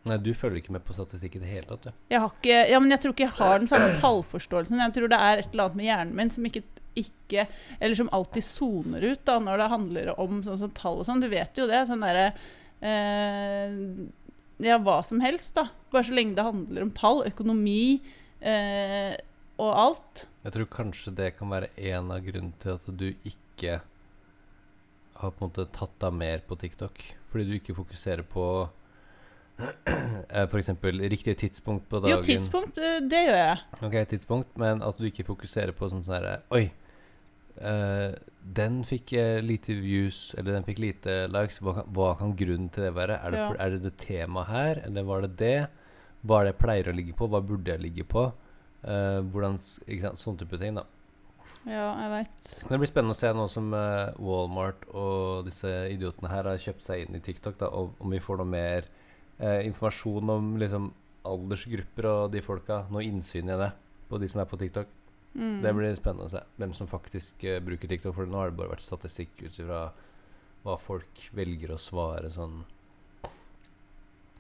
Nei, 0.06 0.20
du 0.22 0.32
følger 0.38 0.62
ikke 0.62 0.76
med 0.76 0.86
på 0.86 0.94
statistikk 0.94 1.40
i 1.40 1.42
det 1.42 1.50
hele 1.50 1.66
tatt, 1.66 1.88
du. 1.88 2.04
Jeg 2.14 2.22
har 2.22 2.34
ikke 2.38 2.62
Ja, 2.70 2.80
men 2.82 2.94
jeg 2.94 3.02
tror 3.02 3.16
ikke 3.16 3.26
jeg 3.26 3.38
har 3.40 3.62
den 3.62 3.72
samme 3.72 3.90
tallforståelsen. 4.04 4.82
Jeg 4.84 4.98
tror 4.98 5.14
det 5.14 5.22
er 5.30 5.42
et 5.42 5.50
eller 5.52 5.66
annet 5.66 5.80
med 5.82 5.90
hjernen 5.90 6.16
min 6.20 6.34
som 6.34 6.46
ikke, 6.46 6.62
ikke 7.00 7.48
Eller 7.80 7.96
som 7.98 8.12
alltid 8.16 8.46
soner 8.46 9.04
ut 9.04 9.24
da 9.28 9.40
når 9.44 9.62
det 9.62 9.72
handler 9.72 10.12
om 10.22 10.44
sånn 10.46 10.62
som 10.62 10.74
tall 10.76 11.02
og 11.02 11.08
sånn. 11.08 11.24
Du 11.24 11.30
vet 11.32 11.58
jo 11.58 11.68
det. 11.70 11.86
Sånn 11.90 12.06
derre 12.06 12.28
eh, 12.82 13.80
Ja, 14.64 14.80
hva 14.80 15.02
som 15.04 15.24
helst, 15.24 15.56
da. 15.58 15.68
Bare 15.92 16.08
så 16.08 16.16
lenge 16.16 16.38
det 16.38 16.48
handler 16.48 16.86
om 16.86 16.94
tall, 16.96 17.26
økonomi 17.28 18.00
eh, 18.40 19.16
og 19.60 19.72
alt. 19.72 20.26
Jeg 20.46 20.56
tror 20.56 20.72
kanskje 20.72 21.16
det 21.18 21.34
kan 21.40 21.52
være 21.52 21.72
en 21.92 22.14
av 22.14 22.24
grunnene 22.24 22.56
til 22.62 22.78
at 22.78 22.88
du 22.88 23.10
ikke 23.28 23.82
har 25.16 25.32
på 25.32 25.46
en 25.46 25.50
måte 25.50 25.68
tatt 25.76 25.94
deg 26.04 26.16
mer 26.16 26.44
på 26.48 26.58
TikTok. 26.60 27.04
Fordi 27.32 27.48
du 27.48 27.56
ikke 27.58 27.76
fokuserer 27.78 28.24
på 28.28 28.46
F.eks. 29.56 30.50
For 30.52 30.60
eksempel 30.60 31.00
riktig 31.10 31.38
tidspunkt 31.40 31.88
på 31.90 32.02
dagen. 32.04 32.18
Jo, 32.18 32.24
tidspunkt, 32.24 32.78
eh, 32.78 33.00
det 33.04 33.22
gjør 33.28 33.40
jeg. 33.40 33.60
Ok, 33.88 33.96
tidspunkt, 34.12 34.58
men 34.60 34.84
at 34.84 35.00
du 35.00 35.08
ikke 35.08 35.28
fokuserer 35.28 35.76
på 35.76 35.90
sånn 35.92 36.04
sånn 36.04 36.18
herre 36.18 36.34
Oi, 36.56 36.68
eh, 37.58 38.16
den 38.56 38.82
fikk 38.86 39.14
uh, 39.18 39.40
lite 39.42 39.74
views, 39.80 40.36
eller 40.38 40.54
den 40.54 40.66
fikk 40.68 40.82
lite 40.84 41.16
likes. 41.34 41.62
Hva 41.64 41.80
kan, 41.80 41.92
hva 41.96 42.12
kan 42.20 42.36
grunnen 42.38 42.70
til 42.74 42.86
det 42.86 42.96
være? 42.96 43.20
Er 43.20 43.32
det, 43.32 43.40
Ja. 43.40 43.48
for, 43.50 43.62
er 43.62 43.70
det 43.70 43.84
det 43.84 43.98
temaet 43.98 44.48
her, 44.48 44.82
eller 44.86 45.04
var 45.04 45.22
det 45.22 45.38
det? 45.38 45.68
Hva 46.26 46.40
er 46.40 46.46
det 46.46 46.54
jeg 46.54 46.62
pleier 46.62 46.90
å 46.90 46.96
ligge 46.96 47.16
på? 47.18 47.30
Hva 47.30 47.42
burde 47.42 47.72
jeg 47.72 47.82
ligge 47.82 48.06
på? 48.06 48.32
Uh, 48.86 49.22
hvordan 49.34 49.58
Ikke 49.88 50.02
sant, 50.02 50.22
sånne 50.22 50.44
type 50.44 50.60
ting, 50.62 50.76
da. 50.76 50.86
Ja, 51.66 51.88
jeg 51.98 52.12
veit. 52.12 52.52
Det 52.70 52.78
blir 52.78 52.90
spennende 52.92 53.16
å 53.16 53.18
se 53.18 53.32
nå 53.34 53.48
som 53.50 53.72
Walmart 54.22 54.84
og 54.94 55.48
disse 55.48 55.72
idiotene 55.90 56.30
her 56.30 56.46
har 56.46 56.62
kjøpt 56.62 56.86
seg 56.86 57.02
inn 57.02 57.18
i 57.18 57.24
TikTok, 57.26 57.58
da, 57.58 57.72
og 57.74 57.96
om 57.98 58.14
vi 58.14 58.22
får 58.22 58.38
noe 58.38 58.52
mer 58.52 58.86
informasjon 59.42 60.30
om 60.30 60.52
liksom 60.62 60.92
aldersgrupper 61.26 62.06
og 62.06 62.32
de 62.36 62.44
folka. 62.46 62.84
Noe 62.94 63.02
innsyn 63.08 63.50
i 63.50 63.58
det 63.58 63.72
på 64.10 64.20
de 64.22 64.30
som 64.30 64.44
er 64.44 64.50
på 64.50 64.60
TikTok. 64.62 64.92
Mm. 65.36 65.60
Det 65.66 65.74
blir 65.76 65.98
spennende 66.00 66.30
å 66.30 66.32
se 66.32 66.42
hvem 66.62 66.74
som 66.78 66.88
faktisk 66.88 67.44
uh, 67.44 67.60
bruker 67.64 67.92
TikTok. 67.92 68.16
For 68.16 68.30
nå 68.30 68.40
har 68.40 68.52
det 68.52 68.60
bare 68.60 68.72
vært 68.76 68.86
statistikk 68.86 69.44
ut 69.44 69.60
ifra 69.60 69.90
hva 70.66 70.80
folk 70.82 71.28
velger 71.38 71.76
å 71.76 71.82
svare 71.82 72.32
sånn 72.34 72.64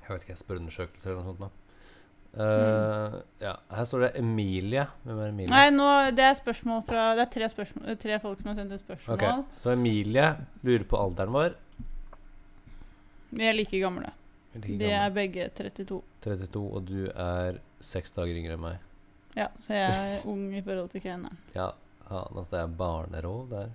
Jeg 0.01 0.07
vet 0.09 0.23
ikke, 0.25 0.39
spørreundersøkelser 0.39 1.11
eller 1.11 1.21
noe 1.21 1.35
sånt. 1.35 1.43
nå 1.43 1.51
mm. 2.39 3.19
Ja, 3.43 3.53
Her 3.77 3.89
står 3.89 4.07
det 4.07 4.11
Emilie. 4.21 4.87
Hvem 5.03 5.21
er 5.21 5.33
Emilie? 5.33 5.51
Nei, 5.51 5.67
nå, 5.75 5.89
det 6.17 6.25
er 6.25 6.39
spørsmål 6.39 6.81
fra 6.89 7.11
Det 7.19 7.27
er 7.27 7.31
tre, 7.37 7.51
spørsmål, 7.53 7.99
tre 8.01 8.19
folk 8.23 8.41
som 8.41 8.51
har 8.51 8.57
sendt 8.61 8.75
et 8.77 8.83
spørsmål. 8.83 9.19
Okay. 9.19 9.61
Så 9.63 9.75
Emilie 9.75 10.27
lurer 10.65 10.87
på 10.89 10.99
alderen 10.99 11.35
vår. 11.35 11.59
Vi 13.35 13.45
er 13.45 13.57
like 13.57 13.79
gamle. 13.81 14.11
Like 14.55 14.79
De 14.79 14.91
er 14.95 15.13
begge 15.13 15.49
32. 15.57 16.01
32, 16.23 16.65
og 16.65 16.85
du 16.87 16.99
er 17.11 17.59
seks 17.83 18.13
dager 18.15 18.37
yngre 18.39 18.55
enn 18.55 18.63
meg. 18.63 18.83
Ja, 19.35 19.49
så 19.65 19.73
jeg 19.75 19.91
er 20.15 20.25
ung 20.31 20.45
i 20.55 20.61
forhold 20.63 20.89
til 20.93 21.03
Keneren. 21.03 21.37
Ja, 21.55 21.71
faen, 22.07 22.31
altså 22.37 22.49
det 22.55 22.61
er 22.63 22.73
barnerov 22.79 23.45
der. 23.51 23.69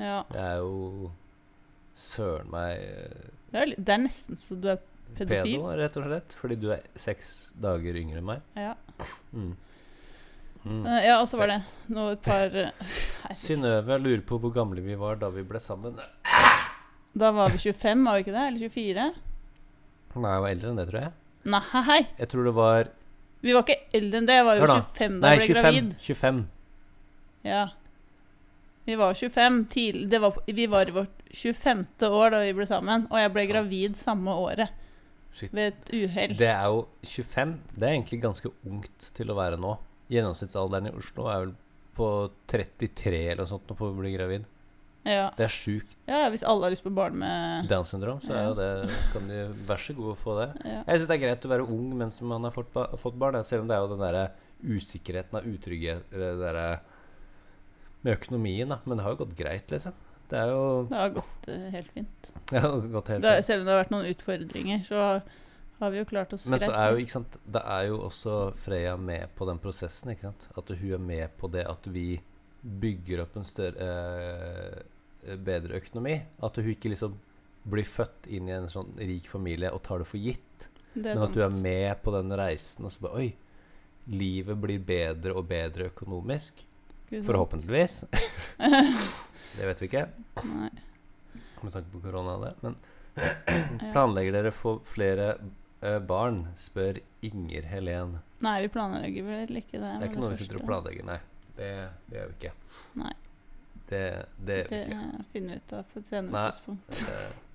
Ja. 0.00 0.20
Det 0.32 0.40
er 0.40 0.60
jo 0.62 1.10
søren 2.00 2.48
meg 2.52 2.78
eh, 2.80 3.32
Det 3.52 3.60
er, 3.60 3.72
det 3.76 3.94
er 3.96 4.00
nesten 4.06 4.38
så 4.40 4.56
du 4.56 4.68
er 4.72 4.78
pedofil. 5.18 5.56
pedo, 5.58 5.72
rett 5.80 5.96
og 6.00 6.06
slett. 6.06 6.36
Fordi 6.40 6.56
du 6.62 6.68
er 6.76 6.84
seks 7.00 7.50
dager 7.60 7.98
yngre 8.00 8.20
enn 8.22 8.28
meg. 8.30 8.44
Ja. 8.56 8.74
Mm. 9.34 9.50
Mm. 10.60 10.84
Eh, 10.84 11.00
ja, 11.08 11.16
og 11.22 11.26
så 11.28 11.40
var 11.40 11.48
det 11.54 11.58
noe 11.88 12.14
et 12.14 12.22
par 12.24 12.52
eh, 12.52 12.96
Synnøve 13.42 13.96
lurer 14.00 14.22
på 14.28 14.36
hvor 14.42 14.52
gamle 14.52 14.84
vi 14.84 14.96
var 15.00 15.16
da 15.20 15.30
vi 15.32 15.44
ble 15.48 15.60
sammen. 15.62 15.96
Da 17.16 17.30
var 17.34 17.50
vi 17.50 17.58
25, 17.58 18.04
var 18.06 18.18
vi 18.18 18.24
ikke 18.26 18.36
det? 18.36 18.46
Eller 18.52 18.74
24? 18.76 19.06
Nei, 20.20 20.30
jeg 20.34 20.42
var 20.44 20.50
eldre 20.54 20.70
enn 20.72 20.80
det, 20.80 20.88
tror 20.90 21.00
jeg. 21.06 21.12
Nei. 21.50 22.00
Jeg 22.20 22.28
tror 22.30 22.44
det 22.48 22.52
var 22.56 22.90
Vi 23.40 23.54
var 23.56 23.64
ikke 23.64 23.96
eldre 23.96 24.20
enn 24.20 24.28
det. 24.28 24.36
Jeg 24.36 24.46
var 24.46 24.58
jo 24.58 24.66
25 24.68 25.20
da 25.20 25.30
jeg 25.32 25.40
ble 25.40 25.46
25. 25.46 25.60
gravid. 25.60 25.94
25. 26.04 26.40
Ja. 27.48 27.62
Vi 28.88 28.96
var 28.98 29.14
25 29.14 29.58
til, 29.70 29.98
det 30.10 30.20
var, 30.20 30.36
Vi 30.46 30.66
var 30.66 30.88
i 30.88 30.94
vårt 30.94 31.24
25. 31.32 31.84
år 32.10 32.34
da 32.34 32.42
vi 32.42 32.54
ble 32.56 32.66
sammen, 32.68 33.06
og 33.10 33.20
jeg 33.20 33.32
ble 33.32 33.44
Sant. 33.44 33.52
gravid 33.54 33.98
samme 34.00 34.34
året. 34.34 34.76
Shit. 35.32 35.52
Ved 35.54 35.72
et 35.72 35.90
uhell. 35.94 36.34
Det 36.36 36.48
er 36.50 36.66
jo 36.66 36.86
25. 37.06 37.52
Det 37.76 37.86
er 37.86 37.94
egentlig 37.94 38.22
ganske 38.24 38.50
ungt 38.66 39.10
til 39.14 39.30
å 39.30 39.36
være 39.38 39.60
nå. 39.62 39.76
Gjennomsnittsalderen 40.10 40.90
i 40.90 40.94
Oslo 40.98 41.28
er 41.30 41.44
vel 41.44 41.52
på 41.94 42.08
33 42.50 43.20
eller 43.30 43.44
noe 43.44 43.50
sånt 43.50 43.70
nå 43.70 43.76
man 43.78 43.94
blir 43.94 44.08
bli 44.08 44.16
gravid. 44.16 44.48
Ja. 45.04 45.30
Det 45.36 45.46
er 45.46 45.52
sjukt. 45.54 45.94
ja, 46.06 46.28
hvis 46.28 46.42
alle 46.44 46.66
har 46.66 46.70
lyst 46.74 46.84
på 46.84 46.92
barn 46.92 47.14
med 47.18 47.68
Downs 47.70 47.88
syndrom, 47.88 48.18
så 48.20 48.34
er 48.36 48.42
Ja. 48.42 48.54
det 48.54 48.90
Kan 49.14 49.28
de 49.28 49.46
vær 49.66 49.80
så 49.80 49.94
god 49.96 50.10
å 50.12 50.16
få 50.18 50.34
det. 50.40 50.48
ja. 50.64 50.82
Jeg 50.86 51.00
syns 51.00 51.08
det 51.08 51.16
er 51.16 51.22
greit 51.26 51.44
å 51.48 51.48
være 51.54 51.66
ung 51.68 51.96
mens 51.96 52.20
man 52.20 52.44
har 52.44 52.50
fått, 52.52 52.72
fått 53.00 53.16
barn, 53.18 53.42
selv 53.44 53.62
om 53.62 53.68
det 53.68 53.76
er 53.76 53.80
jo 53.80 53.96
den 53.96 54.04
derre 54.04 54.30
usikkerheten 54.62 55.38
av 55.40 55.46
utrygghet 55.48 56.12
eller 56.12 56.80
med 58.02 58.16
økonomien, 58.18 58.68
da. 58.68 58.78
Men 58.84 58.96
det 58.98 59.04
har 59.04 59.14
jo 59.16 59.24
gått 59.24 59.36
greit, 59.36 59.70
liksom. 59.72 59.92
Det 60.30 60.38
er 60.38 60.52
jo 60.52 60.86
Det 60.88 60.96
har 61.00 61.10
gått 61.10 61.48
uh, 61.48 61.70
helt 61.74 61.90
fint. 61.92 62.32
Det 62.50 62.60
har 62.60 62.80
gått 62.92 63.08
helt 63.08 63.22
Det, 63.24 63.34
fint. 63.40 63.44
selv 63.48 63.60
om 63.60 63.66
det 63.66 63.72
har 63.74 63.80
vært 63.84 63.90
noen 63.94 64.10
utfordringer, 64.12 64.84
så 64.86 65.22
har 65.80 65.90
vi 65.90 65.98
jo 65.98 66.04
klart 66.04 66.32
oss 66.36 66.46
Men 66.46 66.60
så 66.60 66.68
greit. 66.68 66.78
er 66.78 66.90
jo, 66.92 66.96
ikke 67.02 67.10
sant 67.16 67.36
Det 67.50 67.62
er 67.64 67.86
jo 67.88 67.98
også 68.04 68.34
Freya 68.54 68.96
med 69.00 69.28
på 69.34 69.46
den 69.48 69.58
prosessen, 69.58 70.12
ikke 70.12 70.28
sant. 70.28 70.46
At 70.56 70.68
hun 70.68 70.92
er 70.92 70.98
med 71.02 71.30
på 71.40 71.50
det 71.50 71.64
at 71.66 71.88
vi 71.90 72.20
bygger 72.60 73.24
opp 73.24 73.36
en 73.40 73.46
større 73.48 73.90
eh, 75.24 75.36
bedre 75.36 75.80
økonomi. 75.80 76.16
At 76.44 76.60
hun 76.60 76.70
ikke 76.72 76.92
liksom 76.94 77.16
blir 77.70 77.84
født 77.84 78.28
inn 78.32 78.48
i 78.48 78.56
en 78.56 78.70
sånn 78.72 78.94
rik 79.00 79.28
familie 79.30 79.72
og 79.74 79.82
tar 79.84 80.02
det 80.02 80.08
for 80.08 80.20
gitt. 80.20 80.68
Det 80.92 81.14
Men 81.14 81.24
at 81.26 81.36
du 81.36 81.42
er 81.44 81.54
med 81.54 82.02
på 82.02 82.12
den 82.14 82.32
reisen 82.34 82.88
og 82.88 82.92
så 82.94 83.04
bare 83.04 83.22
Oi, 83.22 83.28
livet 84.10 84.58
blir 84.58 84.82
bedre 84.82 85.36
og 85.36 85.46
bedre 85.50 85.90
økonomisk. 85.92 86.64
Forhåpentligvis. 87.10 88.04
det 89.56 89.66
vet 89.66 89.82
vi 89.82 89.88
ikke, 89.88 90.04
Nei. 90.46 90.70
med 91.62 91.72
tanke 91.74 91.90
på 91.90 92.02
korona. 92.04 92.36
det 92.44 92.52
Men 92.62 92.76
planlegger 93.94 94.38
dere 94.38 94.52
for 94.54 94.82
flere 94.86 95.32
uh, 95.82 95.98
barn? 95.98 96.44
spør 96.58 97.00
Inger 97.26 97.66
Helen. 97.70 98.18
Nei, 98.40 98.60
vi 98.64 98.70
planlegger 98.72 99.26
vel 99.26 99.62
ikke 99.62 99.78
det. 99.78 99.90
Det 99.98 100.06
er 100.06 100.12
ikke 100.12 100.22
noe 100.22 100.32
vi 100.32 100.40
sitter 100.44 100.62
og 100.62 100.68
planlegger, 100.70 101.08
nei. 101.10 101.18
Det, 101.60 101.70
det 102.08 102.18
gjør 102.20 102.32
vi 102.32 102.38
ikke. 102.40 102.52
Nei. 103.02 103.12
Det, 103.90 104.02
det 104.46 104.58
det 104.70 104.80
vi 104.86 104.98
finner 105.34 105.56
vi 105.56 105.60
ut 105.60 105.72
av 105.76 105.86
på 105.92 105.98
et 106.00 106.06
senere 106.10 106.44
tidspunkt. 106.50 107.00
Det- 107.04 107.30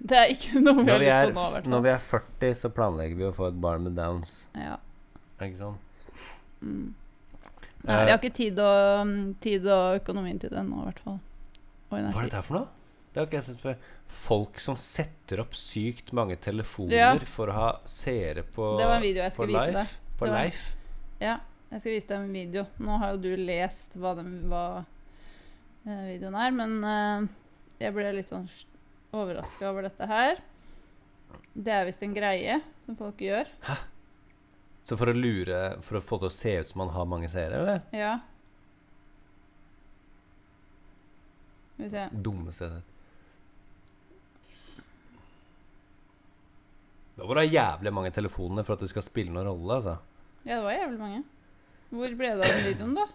Det 0.00 0.16
er 0.16 0.30
ikke 0.32 0.60
noe 0.64 0.80
vi 0.80 0.86
Når 0.88 1.02
har 1.12 1.26
lyst 1.26 1.34
på 1.34 1.34
nå, 1.36 1.42
i 1.44 1.52
hvert 1.52 1.66
når 1.68 1.82
vi 1.84 1.90
er 1.92 1.98
40, 2.00 2.54
så 2.56 2.68
planlegger 2.72 3.18
vi 3.18 3.24
å 3.28 3.32
få 3.36 3.50
et 3.50 3.58
barn 3.60 3.82
med 3.84 3.92
downs. 3.98 4.30
Ja. 4.56 4.78
Ikke 5.44 5.58
sånn? 5.58 5.74
Mm. 6.64 6.86
Nei, 7.84 7.98
vi 8.06 8.10
har 8.12 8.16
ikke 8.16 8.30
tid 8.36 8.58
og, 8.64 8.78
mm, 9.08 9.34
tid 9.44 9.68
og 9.72 9.98
økonomien 10.00 10.40
til 10.40 10.52
det 10.56 10.62
nå, 10.64 10.80
i 10.80 10.86
hvert 10.88 11.02
fall. 11.04 11.18
Hva 11.90 12.00
er 12.00 12.08
dette 12.16 12.42
for 12.48 12.58
noe? 12.62 12.68
Det 13.10 13.20
har 13.20 13.28
ikke 13.28 13.38
jeg 13.40 13.46
sett 13.50 13.60
før. 13.64 13.76
Folk 14.24 14.60
som 14.62 14.76
setter 14.80 15.40
opp 15.44 15.52
sykt 15.58 16.12
mange 16.16 16.36
telefoner 16.40 16.96
Ja. 16.96 17.12
for 17.28 17.52
å 17.52 17.58
ha 17.58 17.70
seere 17.84 18.42
på 18.56 18.72
Det 18.80 18.86
var 18.88 18.96
en 18.96 19.02
video 19.04 19.22
jeg 19.26 19.32
skulle 19.36 19.52
vise 19.52 19.72
deg. 19.82 19.94
På 20.20 20.26
Det. 20.32 20.46
Ja, 21.20 21.36
jeg 21.70 21.82
skal 21.82 21.94
vise 21.94 22.08
deg 22.10 22.16
en 22.18 22.34
video. 22.34 22.64
Nå 22.82 22.98
har 23.02 23.14
jo 23.14 23.22
du 23.22 23.30
lest 23.38 23.94
hva, 23.98 24.14
den, 24.18 24.32
hva 24.50 24.64
eh, 25.86 26.08
videoen 26.10 26.38
er, 26.38 26.56
men 26.56 26.76
eh, 26.82 27.28
jeg 27.84 27.94
ble 27.94 28.10
litt 28.16 28.32
sånn 28.32 28.48
overraska 29.14 29.70
over 29.70 29.86
dette 29.86 30.10
her. 30.10 30.42
Det 31.54 31.72
er 31.74 31.86
visst 31.86 32.02
en 32.02 32.14
greie 32.14 32.58
som 32.86 32.98
folk 32.98 33.22
gjør. 33.22 33.50
Hæ? 33.66 33.78
Så 34.90 34.96
for 34.98 35.12
å 35.12 35.14
lure 35.14 35.58
For 35.84 35.98
å 35.98 36.02
få 36.02 36.16
det 36.18 36.24
til 36.24 36.30
å 36.30 36.34
se 36.34 36.52
ut 36.58 36.70
som 36.70 36.80
man 36.82 36.92
har 36.94 37.06
mange 37.06 37.28
seere, 37.30 37.60
eller? 37.60 37.82
Ja. 37.94 38.14
Skal 41.72 41.84
vi 41.84 41.90
se. 41.92 42.06
Har 42.10 42.54
sett. 42.56 42.86
Da 47.20 47.26
var 47.28 47.36
det 47.36 47.50
jævlig 47.52 47.92
mange 47.92 48.10
telefoner 48.16 48.64
for 48.64 48.74
at 48.74 48.82
det 48.82 48.88
skal 48.90 49.04
spille 49.04 49.32
noen 49.34 49.46
rolle, 49.50 49.76
altså. 49.76 49.98
Ja, 50.46 50.56
det 50.56 50.64
var 50.64 50.72
jævlig 50.72 51.00
mange. 51.02 51.22
Hvor 51.90 52.16
ble 52.18 52.32
det 52.38 52.46
av 52.46 52.54
den 52.54 52.66
videoen, 52.68 52.96
da? 52.98 53.06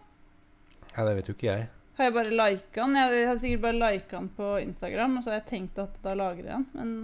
Ja, 0.95 1.05
det 1.07 1.17
vet 1.17 1.29
jo 1.31 1.35
ikke 1.35 1.51
jeg. 1.51 1.67
Har 1.95 2.09
jeg 2.09 2.15
bare 2.15 2.31
lika 2.35 2.83
den? 2.83 2.97
Jeg 2.99 3.27
har 3.29 3.37
sikkert 3.39 3.63
bare 3.63 3.79
lika 3.79 4.17
den 4.19 4.31
på 4.35 4.49
Instagram, 4.59 5.17
og 5.17 5.23
så 5.23 5.31
har 5.31 5.39
jeg 5.39 5.49
tenkt 5.51 5.79
at 5.79 5.95
da 6.03 6.15
lagrer 6.17 6.49
jeg 6.49 6.57
den, 6.57 6.67
men 6.75 6.95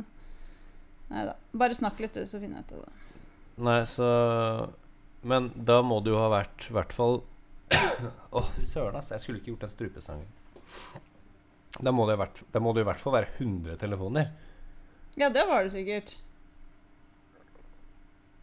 Nei 1.11 1.25
da. 1.27 1.35
Bare 1.59 1.75
snakk 1.75 1.99
litt, 1.99 2.15
du, 2.15 2.23
så 2.27 2.39
finner 2.39 2.61
jeg 2.61 2.69
ut 2.69 2.75
av 2.77 2.83
det. 2.85 3.07
Nei, 3.67 3.79
så 3.89 4.07
Men 5.27 5.51
da 5.55 5.81
må 5.83 5.99
du 6.01 6.13
jo 6.13 6.21
ha 6.21 6.29
vært 6.31 6.69
i 6.69 6.75
hvert 6.75 6.93
fall 6.95 7.19
Åh, 8.37 8.47
søren, 8.63 8.95
ass. 8.99 9.11
Jeg 9.13 9.23
skulle 9.23 9.41
ikke 9.41 9.51
gjort 9.53 9.65
den 9.65 9.73
strupesangen. 9.73 10.29
Da 11.79 11.91
må 11.95 12.07
det, 12.07 12.17
jo 12.19 12.47
da 12.51 12.61
må 12.63 12.73
det 12.75 12.83
i 12.83 12.87
hvert 12.87 12.99
fall 12.99 13.15
være 13.15 13.31
100 13.37 13.77
telefoner. 13.79 14.31
Ja, 15.19 15.29
det 15.31 15.43
var 15.47 15.63
det 15.63 15.75
sikkert. 15.75 16.15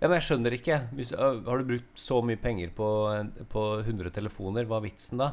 Ja, 0.01 0.07
men 0.07 0.17
jeg 0.21 0.27
skjønner 0.29 0.55
ikke. 0.55 0.77
Hvis, 0.95 1.13
øh, 1.13 1.41
har 1.47 1.59
du 1.59 1.65
brukt 1.73 1.99
så 1.99 2.21
mye 2.23 2.39
penger 2.39 2.71
på, 2.77 2.89
på 3.51 3.63
100 3.83 4.13
telefoner, 4.15 4.65
hva 4.71 4.79
er 4.79 4.87
vitsen 4.87 5.19
da? 5.19 5.33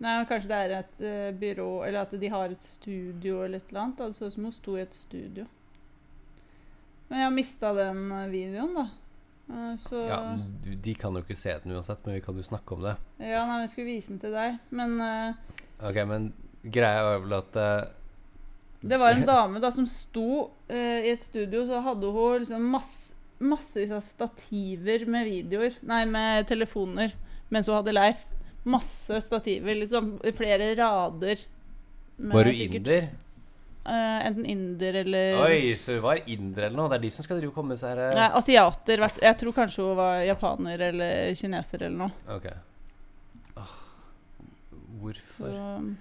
Nei, 0.00 0.12
men 0.20 0.26
Kanskje 0.30 0.48
det 0.48 0.58
er 0.64 0.74
et 0.78 1.02
eh, 1.04 1.32
byrå, 1.36 1.66
eller 1.84 2.06
at 2.06 2.14
de 2.22 2.28
har 2.32 2.54
et 2.54 2.64
studio 2.64 3.42
eller 3.44 3.58
et 3.60 3.68
eller 3.72 3.82
annet. 3.82 3.98
Det 3.98 4.16
så 4.16 4.30
ut 4.30 4.36
som 4.36 4.46
hun 4.48 4.54
sto 4.54 4.76
i 4.78 4.84
et 4.84 4.94
studio. 4.96 5.44
Men 7.10 7.18
jeg 7.18 7.26
har 7.26 7.34
mista 7.34 7.72
den 7.76 8.04
eh, 8.14 8.28
videoen, 8.32 8.74
da. 8.78 8.86
Uh, 9.50 9.72
så 9.88 10.00
Ja, 10.06 10.18
du- 10.62 10.76
De 10.78 10.92
kan 10.94 11.12
jo 11.18 11.24
ikke 11.24 11.34
se 11.36 11.50
den 11.64 11.72
uansett, 11.74 12.04
men 12.06 12.14
vi 12.14 12.20
kan 12.22 12.36
jo 12.38 12.42
snakke 12.46 12.76
om 12.76 12.84
det. 12.86 12.94
Ja, 13.18 13.40
nei, 13.48 13.56
men 13.56 13.64
jeg 13.66 13.72
skulle 13.72 13.90
vise 13.90 14.12
den 14.12 14.20
til 14.22 14.30
deg. 14.36 14.60
Men 14.70 14.94
eh, 15.02 15.34
Ok, 15.82 15.96
men 16.06 16.28
greia 16.62 17.02
er 17.16 17.18
vel 17.24 17.34
at 17.40 17.56
eh, 17.58 17.88
det 18.80 18.96
var 19.02 19.12
en 19.18 19.26
dame 19.34 19.60
da 19.60 19.68
som 19.74 19.84
sto 19.90 20.52
eh, 20.70 21.02
i 21.02 21.10
et 21.10 21.20
studio, 21.20 21.66
så 21.68 21.82
hadde 21.84 22.12
hun 22.14 22.38
liksom 22.44 22.62
masse, 22.72 23.09
massevis 23.40 23.90
av 23.96 24.02
stativer 24.04 25.06
med 25.08 25.24
videoer 25.28 25.76
Nei, 25.88 26.04
med 26.06 26.46
telefoner 26.50 27.14
mens 27.50 27.66
hun 27.66 27.74
hadde 27.80 27.92
Leif. 27.96 28.20
Masse 28.68 29.16
stativer, 29.24 29.74
liksom. 29.80 30.12
Flere 30.36 30.74
rader. 30.78 31.40
med 32.18 32.34
Var 32.36 32.44
du 32.44 32.50
sikkert- 32.54 32.74
inder? 32.76 33.08
Uh, 33.80 34.20
enten 34.28 34.44
inder 34.46 34.94
eller 35.00 35.38
Oi, 35.46 35.72
så 35.80 35.94
hun 35.96 36.02
var 36.04 36.18
inder 36.28 36.66
eller 36.66 36.76
noe? 36.76 36.88
Det 36.92 36.98
er 36.98 37.02
de 37.06 37.10
som 37.10 37.24
skal 37.24 37.38
drive 37.40 37.54
komme 37.56 37.78
seg 37.80 37.96
her 37.96 38.12
Nei, 38.14 38.26
asiater. 38.36 39.02
Jeg 39.24 39.38
tror 39.40 39.52
kanskje 39.56 39.82
hun 39.86 39.96
var 39.96 40.20
japaner 40.28 40.84
eller 40.90 41.34
kineser 41.34 41.82
eller 41.88 41.96
noe. 41.96 42.12
Ok. 42.36 42.46
Oh, 43.56 43.72
hvorfor 45.00 45.50
Så, 45.50 45.96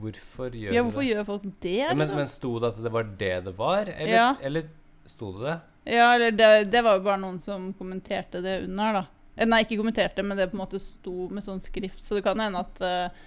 Hvorfor 0.00 0.50
gjør 0.50 0.72
ja, 0.74 0.82
hvorfor 0.82 1.04
det? 1.04 1.10
gjør 1.12 1.24
folk 1.28 1.44
det? 1.62 1.76
Ja, 1.78 1.92
men, 1.94 2.08
liksom? 2.08 2.16
men 2.16 2.26
sto 2.26 2.58
det 2.58 2.72
at 2.72 2.82
det 2.82 2.90
var 2.96 3.04
det 3.20 3.34
det 3.44 3.52
var? 3.58 3.86
Eller, 3.92 4.12
Ja. 4.16 4.34
eller 4.42 4.64
sto 5.06 5.28
det 5.36 5.44
det? 5.46 5.60
Ja, 5.86 6.14
eller 6.14 6.34
det, 6.34 6.48
det 6.72 6.82
var 6.82 6.98
jo 6.98 7.04
bare 7.06 7.20
noen 7.22 7.38
som 7.40 7.70
kommenterte 7.78 8.40
det 8.42 8.58
under, 8.64 9.00
da. 9.00 9.04
Eh, 9.36 9.46
Nei, 9.46 9.62
ikke 9.62 9.78
kommenterte, 9.78 10.24
men 10.26 10.38
det 10.38 10.48
på 10.50 10.58
en 10.58 10.64
måte 10.64 10.80
sto 10.82 11.28
med 11.30 11.44
sånn 11.46 11.62
skrift, 11.62 12.02
så 12.02 12.18
det 12.18 12.24
kan 12.26 12.40
hende 12.42 12.62
at 12.64 12.82
uh, 12.82 13.26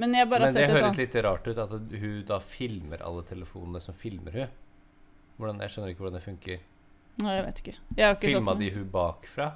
Men 0.00 0.16
jeg 0.16 0.26
bare 0.30 0.48
har 0.48 0.54
Men 0.56 0.72
det 0.72 0.80
høres 0.80 0.98
litt 0.98 1.16
rart 1.22 1.46
ut 1.46 1.60
at 1.62 1.74
hun 1.76 2.22
da 2.26 2.40
filmer 2.42 3.04
alle 3.06 3.22
telefonene 3.28 3.82
som 3.84 3.94
filmer 3.94 4.34
hun. 4.34 4.54
Hvordan, 5.36 5.60
jeg 5.62 5.74
skjønner 5.74 5.92
ikke 5.92 6.04
hvordan 6.04 6.16
det 6.18 6.24
funker. 6.24 6.62
Nei, 7.22 7.34
jeg 7.36 7.44
vet 7.46 7.60
ikke. 7.62 7.76
Jeg 7.98 8.06
har 8.06 8.16
ikke 8.16 8.30
Filma 8.32 8.54
de 8.56 8.70
hun 8.72 8.88
bakfra? 8.92 9.50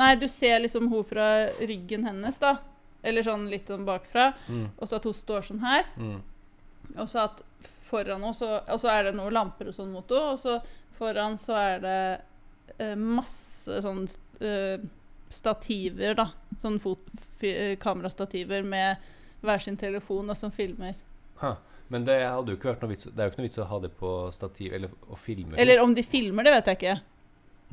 Nei, 0.00 0.14
du 0.20 0.26
ser 0.28 0.58
liksom 0.64 0.88
hun 0.92 1.04
fra 1.06 1.28
ryggen 1.60 2.06
hennes, 2.08 2.40
da. 2.40 2.56
Eller 3.06 3.24
sånn 3.26 3.46
litt 3.52 3.68
sånn 3.70 3.84
bakfra. 3.86 4.30
Mm. 4.48 4.70
Og 4.74 4.88
så 4.88 4.98
at 4.98 5.06
hun 5.06 5.16
står 5.16 5.46
sånn 5.50 5.62
her. 5.62 5.86
Mm. 6.00 6.18
Og 6.96 7.10
så 7.10 7.26
at 7.26 7.44
foran 7.86 8.24
henne 8.24 8.32
Og 8.32 8.80
så 8.80 8.90
er 8.90 9.08
det 9.08 9.14
noen 9.18 9.34
lamper 9.34 9.70
og 9.70 9.76
sånn 9.76 9.92
mot 9.94 10.10
henne. 10.10 10.34
Og 10.34 10.40
så 10.42 10.58
foran 10.98 11.38
så 11.40 11.56
er 11.58 11.82
det 11.84 12.00
eh, 12.78 12.96
masse 12.98 13.80
sånn 13.84 14.04
eh, 14.40 14.82
stativer, 15.32 16.16
da. 16.18 16.30
Sånn 16.62 16.78
eh, 17.40 17.76
kamerastativer 17.82 18.66
med 18.66 19.02
hver 19.46 19.62
sin 19.62 19.76
telefon 19.78 20.30
da, 20.30 20.36
som 20.38 20.52
filmer. 20.54 20.96
Ha. 21.42 21.56
Men 21.92 22.06
det 22.06 22.16
hadde 22.24 22.50
jo 22.50 22.58
ikke 22.58 22.72
vært 22.72 22.80
noe 22.82 22.90
vits 22.90 23.06
Det 23.06 23.20
er 23.20 23.28
jo 23.28 23.30
ikke 23.30 23.38
noe 23.38 23.46
vits 23.46 23.60
å 23.62 23.66
ha 23.70 23.76
det 23.78 23.92
på 23.94 24.12
stativ 24.34 24.72
eller 24.74 24.94
å 25.06 25.18
filme. 25.20 25.54
Eller 25.60 25.82
om 25.82 25.92
de 25.94 26.02
filmer, 26.02 26.46
det 26.46 26.56
vet 26.56 26.72
jeg 26.72 26.80
ikke. 26.80 26.96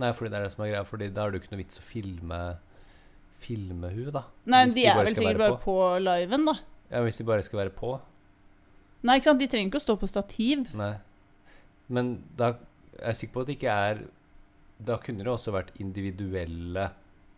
Nei, 0.02 0.12
fordi 0.18 0.34
det 0.34 0.38
er 0.40 0.46
det 0.46 0.52
som 0.54 0.64
er 0.66 0.72
greia. 0.74 0.84
Fordi 0.90 1.10
da 1.14 1.24
er 1.24 1.34
det 1.34 1.40
jo 1.40 1.44
ikke 1.44 1.54
noe 1.56 1.64
vits 1.64 1.82
å 1.82 1.86
filme 1.86 2.44
Filme 3.44 3.90
hun 3.92 4.12
da. 4.16 4.22
Nei, 4.48 4.62
de 4.70 4.78
de 4.78 4.84
er 4.88 5.02
vel 5.02 5.16
sikkert 5.18 5.42
bare 5.42 5.56
bare 5.58 5.64
på 5.66 5.74
liven, 6.00 6.46
da. 6.48 6.54
Ja, 6.94 7.02
Hvis 7.04 7.18
de 7.20 7.26
bare 7.28 7.44
skal 7.44 7.60
være 7.60 7.74
på. 7.76 7.98
Nei, 9.04 9.18
ikke 9.20 9.28
sant? 9.28 9.42
De 9.42 9.50
trenger 9.52 9.68
ikke 9.68 9.82
å 9.82 9.84
stå 9.84 9.96
på 10.00 10.08
stativ. 10.08 10.70
Nei. 10.80 10.94
Men 11.92 12.14
da 12.40 12.54
er 13.00 13.18
sikker 13.18 13.34
på 13.34 13.44
at 13.44 13.50
det 13.50 13.58
ikke 13.58 13.74
er 13.88 14.04
Da 14.84 14.98
kunne 15.02 15.24
det 15.24 15.32
også 15.32 15.54
vært 15.56 15.74
individuelle 15.82 16.90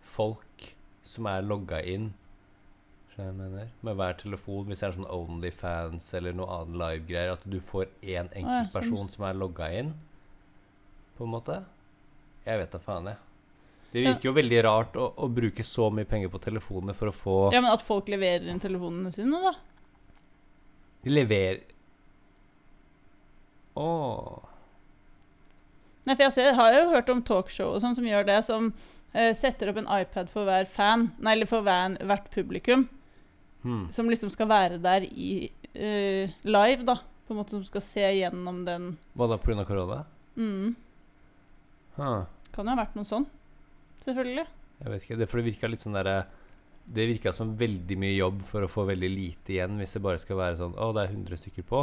folk 0.05 0.69
som 1.05 1.27
er 1.29 1.43
logga 1.45 1.81
inn. 1.85 2.07
Jeg 3.15 3.33
mener? 3.37 3.67
Med 3.85 3.95
hver 3.99 4.17
telefon. 4.17 4.65
Hvis 4.67 4.81
det 4.81 4.87
er 4.87 4.95
sånn 4.95 5.11
Onlyfans 5.13 6.07
eller 6.17 6.33
noe 6.35 6.49
annet 6.57 6.79
live-greier. 6.81 7.35
At 7.35 7.45
du 7.45 7.59
får 7.61 7.85
én 8.01 8.25
enkelt 8.25 8.39
enkeltperson 8.41 9.11
som 9.13 9.27
er 9.29 9.37
logga 9.37 9.69
inn. 9.77 9.93
På 11.19 11.27
en 11.27 11.35
måte. 11.35 11.59
Jeg 12.47 12.61
vet 12.61 12.73
da 12.73 12.81
faen, 12.81 13.11
jeg. 13.11 13.21
Det 13.93 14.01
virker 14.03 14.27
jo 14.27 14.33
veldig 14.35 14.57
rart 14.65 14.97
å, 14.99 15.05
å 15.23 15.29
bruke 15.31 15.63
så 15.63 15.87
mye 15.93 16.07
penger 16.09 16.33
på 16.33 16.41
telefonene 16.43 16.97
for 16.97 17.07
å 17.07 17.15
få 17.15 17.37
Ja, 17.53 17.61
men 17.61 17.71
at 17.71 17.85
folk 17.85 18.09
leverer 18.11 18.49
inn 18.51 18.59
telefonene 18.59 19.13
sine, 19.15 19.39
da. 19.39 19.53
De 21.05 21.13
leverer 21.13 21.61
Åh 23.79 24.54
Nei, 26.05 26.13
for 26.13 26.27
jeg 26.27 26.35
ser, 26.35 26.53
har 26.57 26.75
jo 26.75 26.91
hørt 26.91 27.09
om 27.09 27.23
talkshow 27.25 27.73
og 27.73 27.81
sånn 27.81 27.95
som 27.97 28.05
gjør 28.05 28.27
det, 28.27 28.37
som 28.45 28.69
uh, 28.71 29.31
setter 29.37 29.71
opp 29.71 29.79
en 29.81 29.89
iPad 29.89 30.29
for 30.33 30.47
hver 30.47 30.69
fan, 30.69 31.09
nei, 31.17 31.33
eller 31.33 31.49
for 31.49 31.65
hver, 31.65 31.97
hvert 32.05 32.29
publikum, 32.33 32.85
hmm. 33.65 33.87
som 33.95 34.11
liksom 34.11 34.29
skal 34.33 34.49
være 34.51 34.79
der 34.83 35.07
i 35.09 35.49
uh, 35.73 36.35
live, 36.45 36.85
da. 36.87 36.99
På 37.25 37.33
en 37.33 37.39
måte 37.39 37.55
som 37.55 37.63
skal 37.65 37.81
se 37.81 38.05
gjennom 38.19 38.59
den 38.67 38.91
Hva 39.17 39.25
da, 39.31 39.39
pga. 39.41 39.63
korona? 39.65 40.03
mm. 40.37 40.75
Huh. 41.95 42.27
Kan 42.53 42.67
jo 42.67 42.75
ha 42.75 42.83
vært 42.83 42.93
noe 42.97 43.07
sånn. 43.07 43.25
Selvfølgelig. 44.03 44.45
Jeg 44.81 44.91
vet 44.91 45.05
ikke, 45.05 45.17
det, 45.17 45.27
for 45.31 45.39
det 45.39 45.47
virka 45.47 45.69
litt 45.71 45.81
sånn 45.81 45.95
derre 45.95 46.25
Det 46.85 47.05
virka 47.07 47.31
som 47.33 47.53
veldig 47.57 47.95
mye 47.97 48.13
jobb 48.13 48.41
for 48.49 48.65
å 48.65 48.69
få 48.69 48.83
veldig 48.89 49.09
lite 49.09 49.55
igjen, 49.55 49.79
hvis 49.79 49.95
det 49.95 50.03
bare 50.05 50.21
skal 50.21 50.37
være 50.37 50.59
sånn 50.59 50.75
Å, 50.77 50.91
det 50.93 51.05
er 51.05 51.15
100 51.15 51.41
stykker 51.41 51.65
på. 51.65 51.81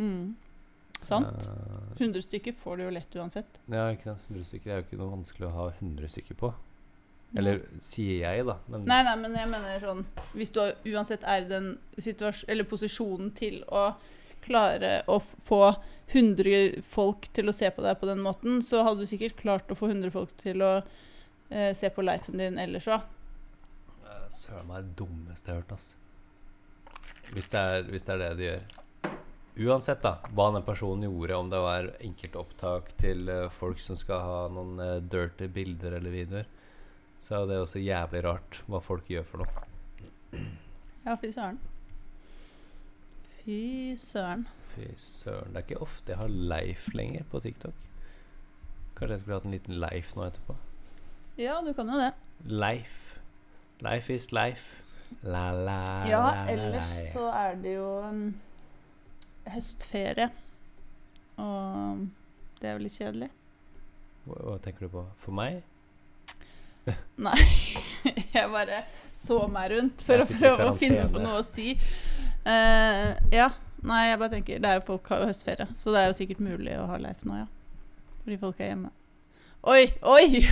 Mm. 0.00 0.32
Sant? 1.02 1.46
Eh, 1.46 1.92
100 2.00 2.22
stykker 2.26 2.56
får 2.60 2.76
du 2.76 2.82
jo 2.84 2.90
lett 2.94 3.14
uansett. 3.16 3.60
ja, 3.70 3.86
ikke 3.94 4.10
sant. 4.10 4.26
100 4.30 4.44
stykker 4.50 4.70
er 4.70 4.80
jo 4.80 4.86
ikke 4.88 4.98
noe 5.00 5.14
vanskelig 5.14 5.48
å 5.48 5.54
ha 5.56 5.68
100 5.78 6.08
stykker 6.12 6.38
på. 6.40 6.52
Eller 7.38 7.60
sier 7.78 8.24
jeg, 8.24 8.44
da. 8.48 8.56
Men 8.66 8.88
Nei, 8.90 9.02
nei, 9.06 9.14
men 9.20 9.36
jeg 9.38 9.46
mener 9.46 9.76
sånn 9.78 10.00
Hvis 10.34 10.50
du 10.50 10.58
uansett 10.90 11.22
er 11.22 11.44
i 11.44 11.46
den 11.46 11.68
eller 12.50 12.66
posisjonen 12.66 13.30
til 13.38 13.60
å 13.70 13.92
klare 14.42 15.04
å 15.06 15.20
få 15.46 15.60
100 16.10 16.80
folk 16.90 17.28
til 17.36 17.46
å 17.48 17.54
se 17.54 17.70
på 17.70 17.84
deg 17.84 18.00
på 18.00 18.08
den 18.08 18.22
måten, 18.24 18.58
så 18.66 18.82
hadde 18.82 19.04
du 19.04 19.06
sikkert 19.06 19.36
klart 19.38 19.70
å 19.70 19.76
få 19.78 19.92
100 19.92 20.10
folk 20.10 20.32
til 20.42 20.64
å 20.64 20.72
eh, 21.50 21.70
se 21.76 21.90
på 21.94 22.02
lifen 22.02 22.40
din 22.40 22.58
ellers 22.58 22.88
òg. 22.90 23.04
Eh, 24.02 24.26
Søren 24.34 24.66
meg 24.66 24.88
det 24.88 24.96
dummeste 24.98 25.52
jeg 25.52 25.54
har 25.54 25.62
hørt, 25.62 25.76
ass. 25.76 25.92
Hvis 27.30 27.52
det, 27.52 27.60
er, 27.62 27.86
hvis 27.92 28.02
det 28.08 28.16
er 28.16 28.22
det 28.24 28.30
de 28.40 28.48
gjør. 28.48 28.64
Uansett 29.60 30.00
da, 30.00 30.14
hva 30.32 30.46
den 30.54 30.64
personen 30.64 31.04
gjorde, 31.04 31.36
om 31.36 31.50
det 31.52 31.58
var 31.60 31.90
enkeltopptak 32.00 32.94
til 33.00 33.28
eh, 33.28 33.48
folk 33.52 33.80
som 33.84 33.98
skal 34.00 34.22
ha 34.24 34.38
noen 34.54 34.78
eh, 34.80 34.94
dirty 35.12 35.50
bilder 35.52 35.98
eller 35.98 36.14
videoer, 36.14 36.46
så 37.20 37.42
er 37.42 37.50
det 37.50 37.58
også 37.60 37.82
jævlig 37.82 38.22
rart 38.24 38.62
hva 38.70 38.80
folk 38.80 39.10
gjør 39.12 39.26
for 39.28 39.42
noe. 39.42 40.46
Ja, 41.04 41.16
fy 41.20 41.28
søren. 41.34 41.58
Fy 43.42 43.60
søren. 44.00 44.46
Fy 44.74 44.88
søren. 44.96 45.52
Det 45.52 45.60
er 45.60 45.66
ikke 45.68 45.82
ofte 45.84 46.14
jeg 46.14 46.20
har 46.22 46.32
Leif 46.54 46.88
lenger 46.96 47.28
på 47.32 47.40
TikTok. 47.44 47.76
Kanskje 48.96 49.14
jeg 49.16 49.22
skulle 49.24 49.38
hatt 49.40 49.48
en 49.48 49.56
liten 49.58 49.80
Leif 49.82 50.14
nå 50.16 50.24
etterpå. 50.28 50.56
Ja, 51.40 51.58
du 51.64 51.72
kan 51.76 51.88
jo 51.88 52.00
det. 52.00 52.12
Leif. 52.48 52.96
Life 53.84 54.12
is 54.14 54.30
life. 54.32 54.82
La, 55.24 55.50
la, 55.52 55.78
Ja, 56.06 56.20
la, 56.22 56.44
la, 56.44 56.52
ellers 56.52 56.90
la. 57.00 57.06
så 57.12 57.24
er 57.34 57.56
det 57.60 57.72
jo 57.74 57.88
um, 58.06 58.20
høstferie. 59.48 60.28
Og 61.40 62.06
det 62.60 62.68
er 62.68 62.76
jo 62.76 62.84
litt 62.84 62.96
kjedelig. 62.96 63.30
Hva, 64.26 64.36
hva 64.36 64.56
tenker 64.62 64.86
du 64.86 64.92
på? 64.92 65.04
For 65.22 65.36
meg? 65.36 65.62
Nei, 67.26 67.38
Jeg 68.36 68.50
bare 68.52 68.84
så 69.20 69.42
meg 69.52 69.74
rundt 69.74 70.04
for 70.06 70.22
å 70.22 70.28
prøve 70.28 70.68
å 70.70 70.76
finne 70.80 71.08
på 71.12 71.20
noe 71.22 71.40
å 71.40 71.46
si. 71.46 71.74
Uh, 72.46 73.16
ja. 73.32 73.50
Nei, 73.80 74.10
jeg 74.10 74.18
bare 74.20 74.32
tenker 74.34 74.58
det 74.60 74.68
er 74.68 74.76
jo 74.76 74.82
Folk 74.90 75.06
har 75.08 75.22
jo 75.22 75.28
høstferie, 75.30 75.66
så 75.76 75.92
det 75.94 76.00
er 76.02 76.10
jo 76.10 76.16
sikkert 76.18 76.42
mulig 76.44 76.74
å 76.76 76.82
ha 76.90 76.98
Leif 77.00 77.22
nå, 77.24 77.38
ja. 77.38 77.46
Fordi 78.24 78.36
folk 78.42 78.60
er 78.60 78.74
hjemme. 78.74 78.90
Oi, 79.60 79.86
oi! 80.08 80.42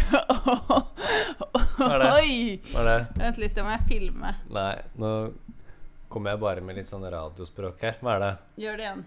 Oi! 2.17 2.33
Vent 2.73 3.41
litt, 3.41 3.55
det 3.57 3.65
må 3.65 3.73
jeg 3.73 3.85
filme. 3.89 4.33
Nei, 4.53 4.73
nå 5.01 5.13
kommer 6.09 6.35
jeg 6.35 6.43
bare 6.43 6.65
med 6.65 6.79
litt 6.79 6.89
sånn 6.89 7.05
radiospråk 7.05 7.83
her. 7.85 7.99
Hva 8.01 8.17
er 8.17 8.25
det? 8.25 8.33
Gjør 8.65 8.79
det 8.79 8.87
igjen. 8.87 9.05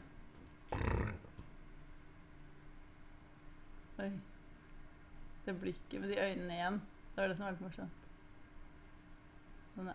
Oi. 4.01 4.11
Det 5.45 5.57
blikket 5.57 5.97
med 5.99 6.13
de 6.13 6.21
øynene 6.21 6.55
igjen. 6.57 6.79
Det 7.11 7.23
var 7.23 7.31
det 7.31 7.37
som 7.37 7.47
var 7.47 7.57
litt 7.57 7.65
morsomt. 7.65 8.07
Sånn. 9.75 9.91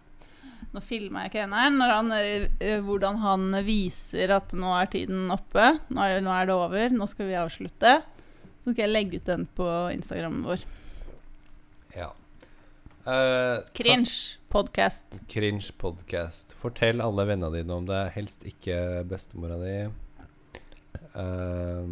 Nå 0.74 0.82
filma 0.84 1.24
jeg 1.26 1.34
keneren 1.38 1.78
når 1.80 1.92
han, 1.92 2.12
eh, 2.16 2.48
eh, 2.60 2.80
hvordan 2.84 3.20
han 3.22 3.46
viser 3.66 4.32
at 4.36 4.52
nå 4.56 4.72
er 4.76 4.90
tiden 4.92 5.30
oppe. 5.34 5.78
Nå 5.88 6.02
er, 6.02 6.20
nå 6.24 6.32
er 6.34 6.48
det 6.48 6.56
over. 6.56 6.94
Nå 6.94 7.08
skal 7.10 7.30
vi 7.30 7.38
avslutte. 7.40 7.98
Så 8.64 8.72
skal 8.72 8.86
jeg 8.86 8.94
legge 8.94 9.20
ut 9.20 9.30
den 9.30 9.46
på 9.56 9.66
Instagrammen 9.94 10.44
vår. 10.46 10.64
Eh, 13.06 13.58
Cringe 13.72 14.10
podcast. 14.48 15.20
Cringe 15.28 15.72
podcast. 15.78 16.52
Fortell 16.58 17.00
alle 17.00 17.24
vennene 17.24 17.54
dine 17.54 17.74
om 17.74 17.86
det. 17.86 18.00
Helst 18.16 18.42
ikke 18.48 19.04
bestemora 19.06 19.54
di. 19.60 19.74
Ah, 21.14 21.86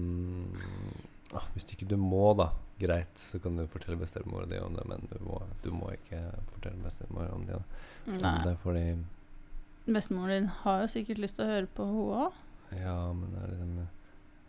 hvis 1.54 1.70
ikke 1.70 1.86
du 1.86 1.96
må, 2.00 2.32
da. 2.38 2.48
Greit, 2.82 3.14
så 3.14 3.38
kan 3.38 3.54
du 3.54 3.62
fortelle 3.70 3.94
bestemora 4.00 4.48
di 4.50 4.58
om 4.58 4.74
det, 4.74 4.82
men 4.90 5.04
du 5.06 5.14
må, 5.22 5.38
du 5.62 5.70
må 5.70 5.92
ikke 5.94 6.18
fortelle 6.56 6.82
bestemora 6.82 7.30
om 7.36 7.44
det. 7.46 7.60
Da. 8.18 8.32
Er 8.50 8.56
fordi 8.64 8.96
Bestemoren 9.84 10.32
din 10.32 10.48
har 10.64 10.80
jo 10.82 10.88
sikkert 10.96 11.20
lyst 11.22 11.36
til 11.38 11.44
å 11.44 11.52
høre 11.52 11.68
på 11.76 11.82
hun 11.86 12.10
òg. 12.24 12.32
Ja, 12.74 12.96
men 13.14 13.30
det 13.36 13.40
er 13.44 13.48
liksom 13.52 13.72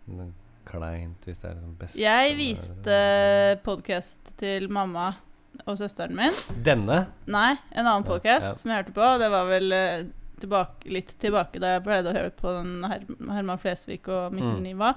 det 0.06 0.26
er 0.26 0.32
kleint 0.66 1.26
hvis 1.28 1.40
det 1.44 1.48
er 1.52 1.56
liksom 1.60 1.76
bestemor 1.78 2.02
Jeg 2.08 2.26
viste 2.40 2.98
podkast 3.68 4.22
til 4.42 4.66
mamma 4.74 5.08
og 5.66 5.78
søsteren 5.80 6.16
min. 6.18 6.36
Denne? 6.66 7.06
Nei, 7.32 7.54
en 7.72 7.86
annen 7.88 8.04
Ja, 8.06 8.10
podcast 8.10 8.48
ja. 8.50 8.54
som 8.60 8.72
jeg 8.72 8.82
hørte 8.84 8.96
på. 8.96 9.10
Det 9.22 9.30
var 9.34 9.48
vel 9.50 9.72
eh, 9.76 10.06
tilbake, 10.42 10.90
litt 10.92 11.14
tilbake 11.22 11.62
da 11.64 11.76
jeg 11.76 11.86
pleide 11.86 12.12
å 12.12 12.16
høre 12.18 12.34
på 12.36 12.52
den 12.58 12.74
Her 12.90 13.06
Herman 13.38 13.62
Flesvig 13.62 14.02
og 14.12 14.36
Mikkel 14.36 14.58
Mm. 14.60 14.64
Niva. 14.68 14.94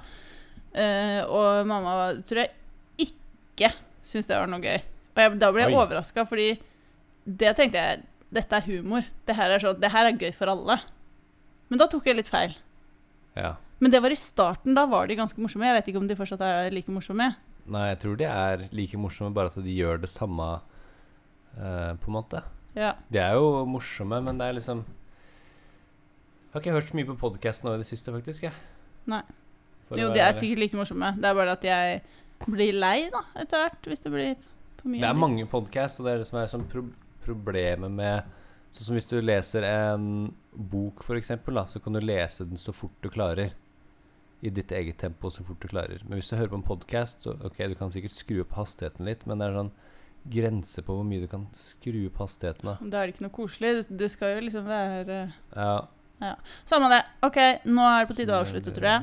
Eh, 0.74 1.20
og 1.24 1.66
mamma 1.66 1.94
tror 2.28 2.42
jeg 2.44 3.08
ikke 3.08 3.70
syntes 4.04 4.28
det 4.28 4.36
var 4.38 4.50
noe 4.50 4.60
gøy. 4.62 4.78
Og 5.16 5.22
jeg, 5.24 5.38
da 5.40 5.48
ble 5.54 5.64
jeg 5.64 5.74
overraska, 5.78 6.24
fordi 6.28 6.50
det 7.24 7.54
tenkte 7.58 7.80
jeg 7.82 8.04
Dette 8.28 8.58
er 8.58 8.66
humor. 8.68 9.06
Det 9.24 9.34
her 9.38 9.54
er, 9.54 9.58
så, 9.62 9.70
det 9.72 9.88
her 9.94 10.04
er 10.10 10.18
gøy 10.20 10.34
for 10.36 10.50
alle. 10.52 10.74
Men 11.72 11.80
da 11.80 11.86
tok 11.88 12.04
jeg 12.10 12.18
litt 12.18 12.28
feil. 12.28 12.52
Ja. 13.38 13.54
Men 13.80 13.92
det 13.94 14.02
var 14.04 14.12
i 14.12 14.18
starten. 14.20 14.74
Da 14.76 14.82
var 14.90 15.06
de 15.08 15.16
ganske 15.16 15.40
morsomme. 15.40 15.64
Jeg 15.64 15.78
vet 15.78 15.88
ikke 15.88 16.00
om 16.02 16.08
de 16.10 16.16
fortsatt 16.18 16.42
er 16.44 16.68
like 16.74 16.92
morsomme. 16.92 17.30
Nei, 17.68 17.88
jeg 17.90 17.98
tror 18.04 18.18
de 18.20 18.28
er 18.28 18.68
like 18.74 19.00
morsomme, 19.00 19.34
bare 19.36 19.52
at 19.52 19.58
de 19.64 19.74
gjør 19.74 20.00
det 20.02 20.10
samme, 20.12 20.46
uh, 21.58 21.92
på 22.00 22.10
en 22.10 22.16
måte. 22.16 22.42
Ja. 22.78 22.94
De 23.12 23.20
er 23.20 23.34
jo 23.36 23.64
morsomme, 23.68 24.20
men 24.24 24.38
det 24.38 24.46
er 24.46 24.56
liksom 24.58 24.84
Jeg 24.86 26.52
har 26.54 26.62
ikke 26.62 26.76
hørt 26.76 26.88
så 26.90 26.96
mye 26.96 27.08
på 27.08 27.18
podkast 27.20 27.64
nå 27.64 27.74
i 27.74 27.82
det 27.82 27.88
siste, 27.88 28.12
faktisk. 28.14 28.46
Jeg. 28.48 28.54
Nei. 29.10 29.20
For 29.88 30.00
Jo, 30.00 30.08
de 30.12 30.20
er 30.20 30.32
sikkert 30.36 30.62
like 30.62 30.78
morsomme. 30.78 31.12
Det 31.16 31.28
er 31.28 31.36
bare 31.36 31.56
at 31.56 31.64
jeg 31.64 32.00
blir 32.44 32.72
lei, 32.76 33.10
da, 33.12 33.22
etter 33.36 33.66
hvert. 33.66 33.90
Hvis 33.90 34.04
det 34.04 34.12
blir 34.14 34.32
for 34.78 34.88
mye. 34.88 35.02
Det 35.02 35.10
er 35.10 35.20
mange 35.20 35.44
podkast, 35.50 36.00
og 36.00 36.08
det 36.08 36.14
er 36.14 36.22
det 36.22 36.28
som 36.30 36.40
er 36.40 36.50
sånn 36.50 36.66
pro 36.70 36.86
problemet 37.28 37.92
med 37.92 38.34
Sånn 38.68 38.84
som 38.84 38.96
hvis 38.98 39.08
du 39.08 39.16
leser 39.24 39.64
en 39.64 40.04
bok, 40.52 41.00
for 41.06 41.16
eksempel, 41.16 41.56
da, 41.56 41.64
så 41.68 41.80
kan 41.80 41.94
du 41.96 42.02
lese 42.04 42.44
den 42.44 42.60
så 42.60 42.74
fort 42.76 42.92
du 43.00 43.08
klarer. 43.08 43.54
I 44.42 44.50
ditt 44.54 44.70
eget 44.70 44.98
tempo 45.00 45.30
så 45.34 45.42
fort 45.42 45.58
du 45.60 45.66
klarer. 45.68 46.02
Men 46.06 46.20
hvis 46.20 46.28
du 46.30 46.36
hører 46.38 46.52
på 46.52 46.58
en 46.60 46.66
podkast, 46.66 47.24
så 47.26 47.32
ok, 47.44 47.56
du 47.72 47.74
kan 47.74 47.90
sikkert 47.90 48.14
skru 48.14 48.40
opp 48.44 48.52
hastigheten 48.54 49.04
litt, 49.08 49.24
men 49.26 49.38
det 49.40 49.48
er 49.48 49.56
sånn 49.58 49.72
grense 50.28 50.82
på 50.84 50.94
hvor 50.94 51.06
mye 51.06 51.24
du 51.24 51.28
kan 51.30 51.46
skru 51.56 52.04
opp 52.06 52.20
hastigheten. 52.22 52.68
da. 52.70 52.76
Da 52.80 53.00
er 53.02 53.06
det 53.08 53.16
ikke 53.16 53.26
noe 53.26 53.34
koselig. 53.34 53.72
Det- 53.88 54.10
skal 54.12 54.36
jo 54.36 54.44
liksom 54.46 54.64
være 54.66 55.32
Ja. 56.20 56.34
Samme 56.66 56.88
det. 56.90 57.02
OK, 57.22 57.36
nå 57.66 57.82
er 57.82 58.04
det 58.04 58.08
på 58.12 58.16
tide 58.16 58.32
å 58.34 58.42
avslutte, 58.44 58.72
tror 58.74 58.88
jeg. 58.90 59.02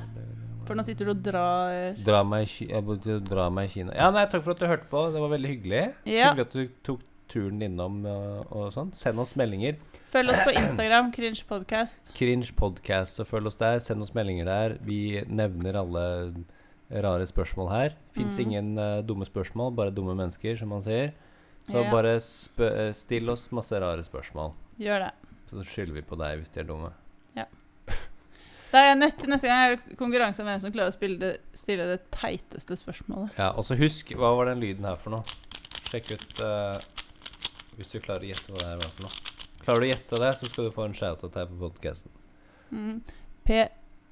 For 0.65 0.75
nå 0.75 0.83
sitter 0.87 1.05
du 1.05 1.11
og 1.11 1.21
drar 1.23 1.95
dra 2.03 3.49
meg 3.49 3.69
i 3.69 3.73
Kina. 3.73 3.93
Ja, 3.95 4.09
nei, 4.11 4.25
takk 4.25 4.43
for 4.43 4.51
at 4.51 4.59
du 4.59 4.67
hørte 4.67 4.87
på. 4.89 5.11
Det 5.13 5.19
var 5.21 5.29
veldig 5.35 5.51
hyggelig. 5.51 5.83
Ja. 6.05 6.31
Hyggelig 6.31 6.47
at 6.47 6.51
du 6.51 6.67
tok 6.83 7.01
turen 7.31 7.61
innom 7.65 8.01
og, 8.05 8.51
og 8.51 8.73
sånn. 8.75 8.91
Send 8.95 9.19
oss 9.19 9.35
meldinger. 9.39 9.77
Følg 10.13 10.31
oss 10.31 10.41
på 10.45 10.53
Instagram, 10.55 11.11
Cringe 11.15 11.41
Podcast. 11.49 12.11
Cringe 12.15 12.51
podcast, 12.55 13.17
så 13.19 13.25
følg 13.27 13.47
oss 13.51 13.57
der. 13.59 13.79
Send 13.83 14.01
oss 14.05 14.13
meldinger 14.15 14.45
der. 14.49 14.77
Vi 14.85 14.99
nevner 15.27 15.79
alle 15.81 16.05
rare 16.91 17.25
spørsmål 17.27 17.71
her. 17.73 17.95
Fins 18.13 18.37
Mm. 18.37 18.41
ingen 18.45 18.77
uh, 18.79 19.01
dumme 19.01 19.25
spørsmål, 19.25 19.73
bare 19.75 19.91
dumme 19.91 20.13
mennesker, 20.15 20.55
som 20.57 20.69
man 20.69 20.81
sier. 20.85 21.11
Så 21.65 21.81
Ja. 21.81 21.89
bare 21.91 22.15
eh, 22.15 22.91
still 22.93 23.29
oss 23.29 23.47
masse 23.51 23.73
rare 23.73 24.03
spørsmål. 24.05 24.53
Gjør 24.77 24.99
det. 25.07 25.11
Så 25.49 25.63
skylder 25.65 25.93
vi 25.93 26.01
på 26.01 26.15
deg 26.15 26.37
hvis 26.39 26.49
de 26.53 26.59
er 26.61 26.67
dumme. 26.69 26.91
Det 28.75 28.81
er 28.83 28.95
neste, 28.99 29.27
neste 29.29 29.47
gang 29.47 29.61
er 29.63 29.75
det 29.77 29.95
konkurranse 29.95 30.41
om 30.43 30.47
hvem 30.49 30.59
som 30.59 30.71
klarer 30.73 30.91
å 30.91 30.95
spille 30.95 31.15
det, 31.21 31.29
stille 31.55 31.85
det 31.93 31.99
teiteste 32.11 32.75
spørsmålet. 32.75 33.37
Ja, 33.39 33.53
Og 33.55 33.63
så 33.63 33.77
husk, 33.79 34.09
hva 34.19 34.33
var 34.35 34.49
den 34.49 34.59
lyden 34.59 34.83
her 34.83 34.97
for 34.99 35.13
noe? 35.15 35.23
Sjekk 35.87 36.09
ut 36.17 36.41
eh, 36.43 36.81
Hvis 37.75 37.91
du 37.91 37.99
klarer 37.99 38.25
å 38.25 38.29
gjette 38.31 38.53
hva 38.53 38.61
det 38.61 38.69
her 38.69 38.83
var 38.83 38.93
for 38.93 39.07
noe. 39.07 39.33
Klarer 39.65 39.81
du 39.81 39.87
å 39.87 39.89
gjette 39.89 40.21
det, 40.21 40.31
så 40.39 40.49
skal 40.49 40.67
du 40.67 40.75
få 40.75 40.85
en 40.85 40.95
shout-out 40.95 41.35
her 41.39 41.49
på 41.49 41.59
podkasten. 41.63 42.13
Mm. 42.71 43.01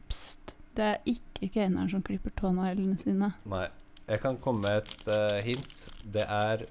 Pst. 0.09 0.55
Det 0.73 0.83
er 0.83 0.97
ikke 1.05 1.51
keineren 1.53 1.89
som 1.91 2.01
klipper 2.05 2.33
tåneglene 2.39 2.97
sine. 3.01 3.33
Nei. 3.49 3.67
Jeg 4.09 4.19
kan 4.19 4.37
komme 4.43 4.65
med 4.65 4.81
et 4.81 5.07
uh, 5.07 5.37
hint. 5.45 5.85
Det 6.03 6.25
er 6.27 6.65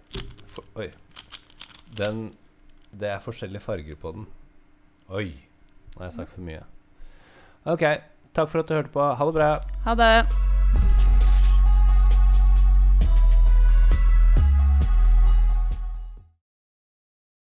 for, 0.46 0.66
Oi. 0.76 0.90
Den 1.96 2.32
Det 2.92 3.08
er 3.08 3.24
forskjellige 3.24 3.64
farger 3.64 3.96
på 3.96 4.12
den. 4.12 4.26
Oi. 5.08 5.30
Nå 5.94 6.02
har 6.02 6.10
jeg 6.10 6.18
sagt 6.20 6.34
for 6.34 6.44
mye. 6.44 6.64
OK. 7.64 7.84
Takk 8.36 8.48
for 8.52 8.60
at 8.60 8.68
du 8.68 8.74
hørte 8.74 8.92
på. 8.92 9.12
Ha 9.14 9.30
det 9.30 9.38
bra. 9.38 9.52
Ha 9.86 9.94
det. 9.94 10.51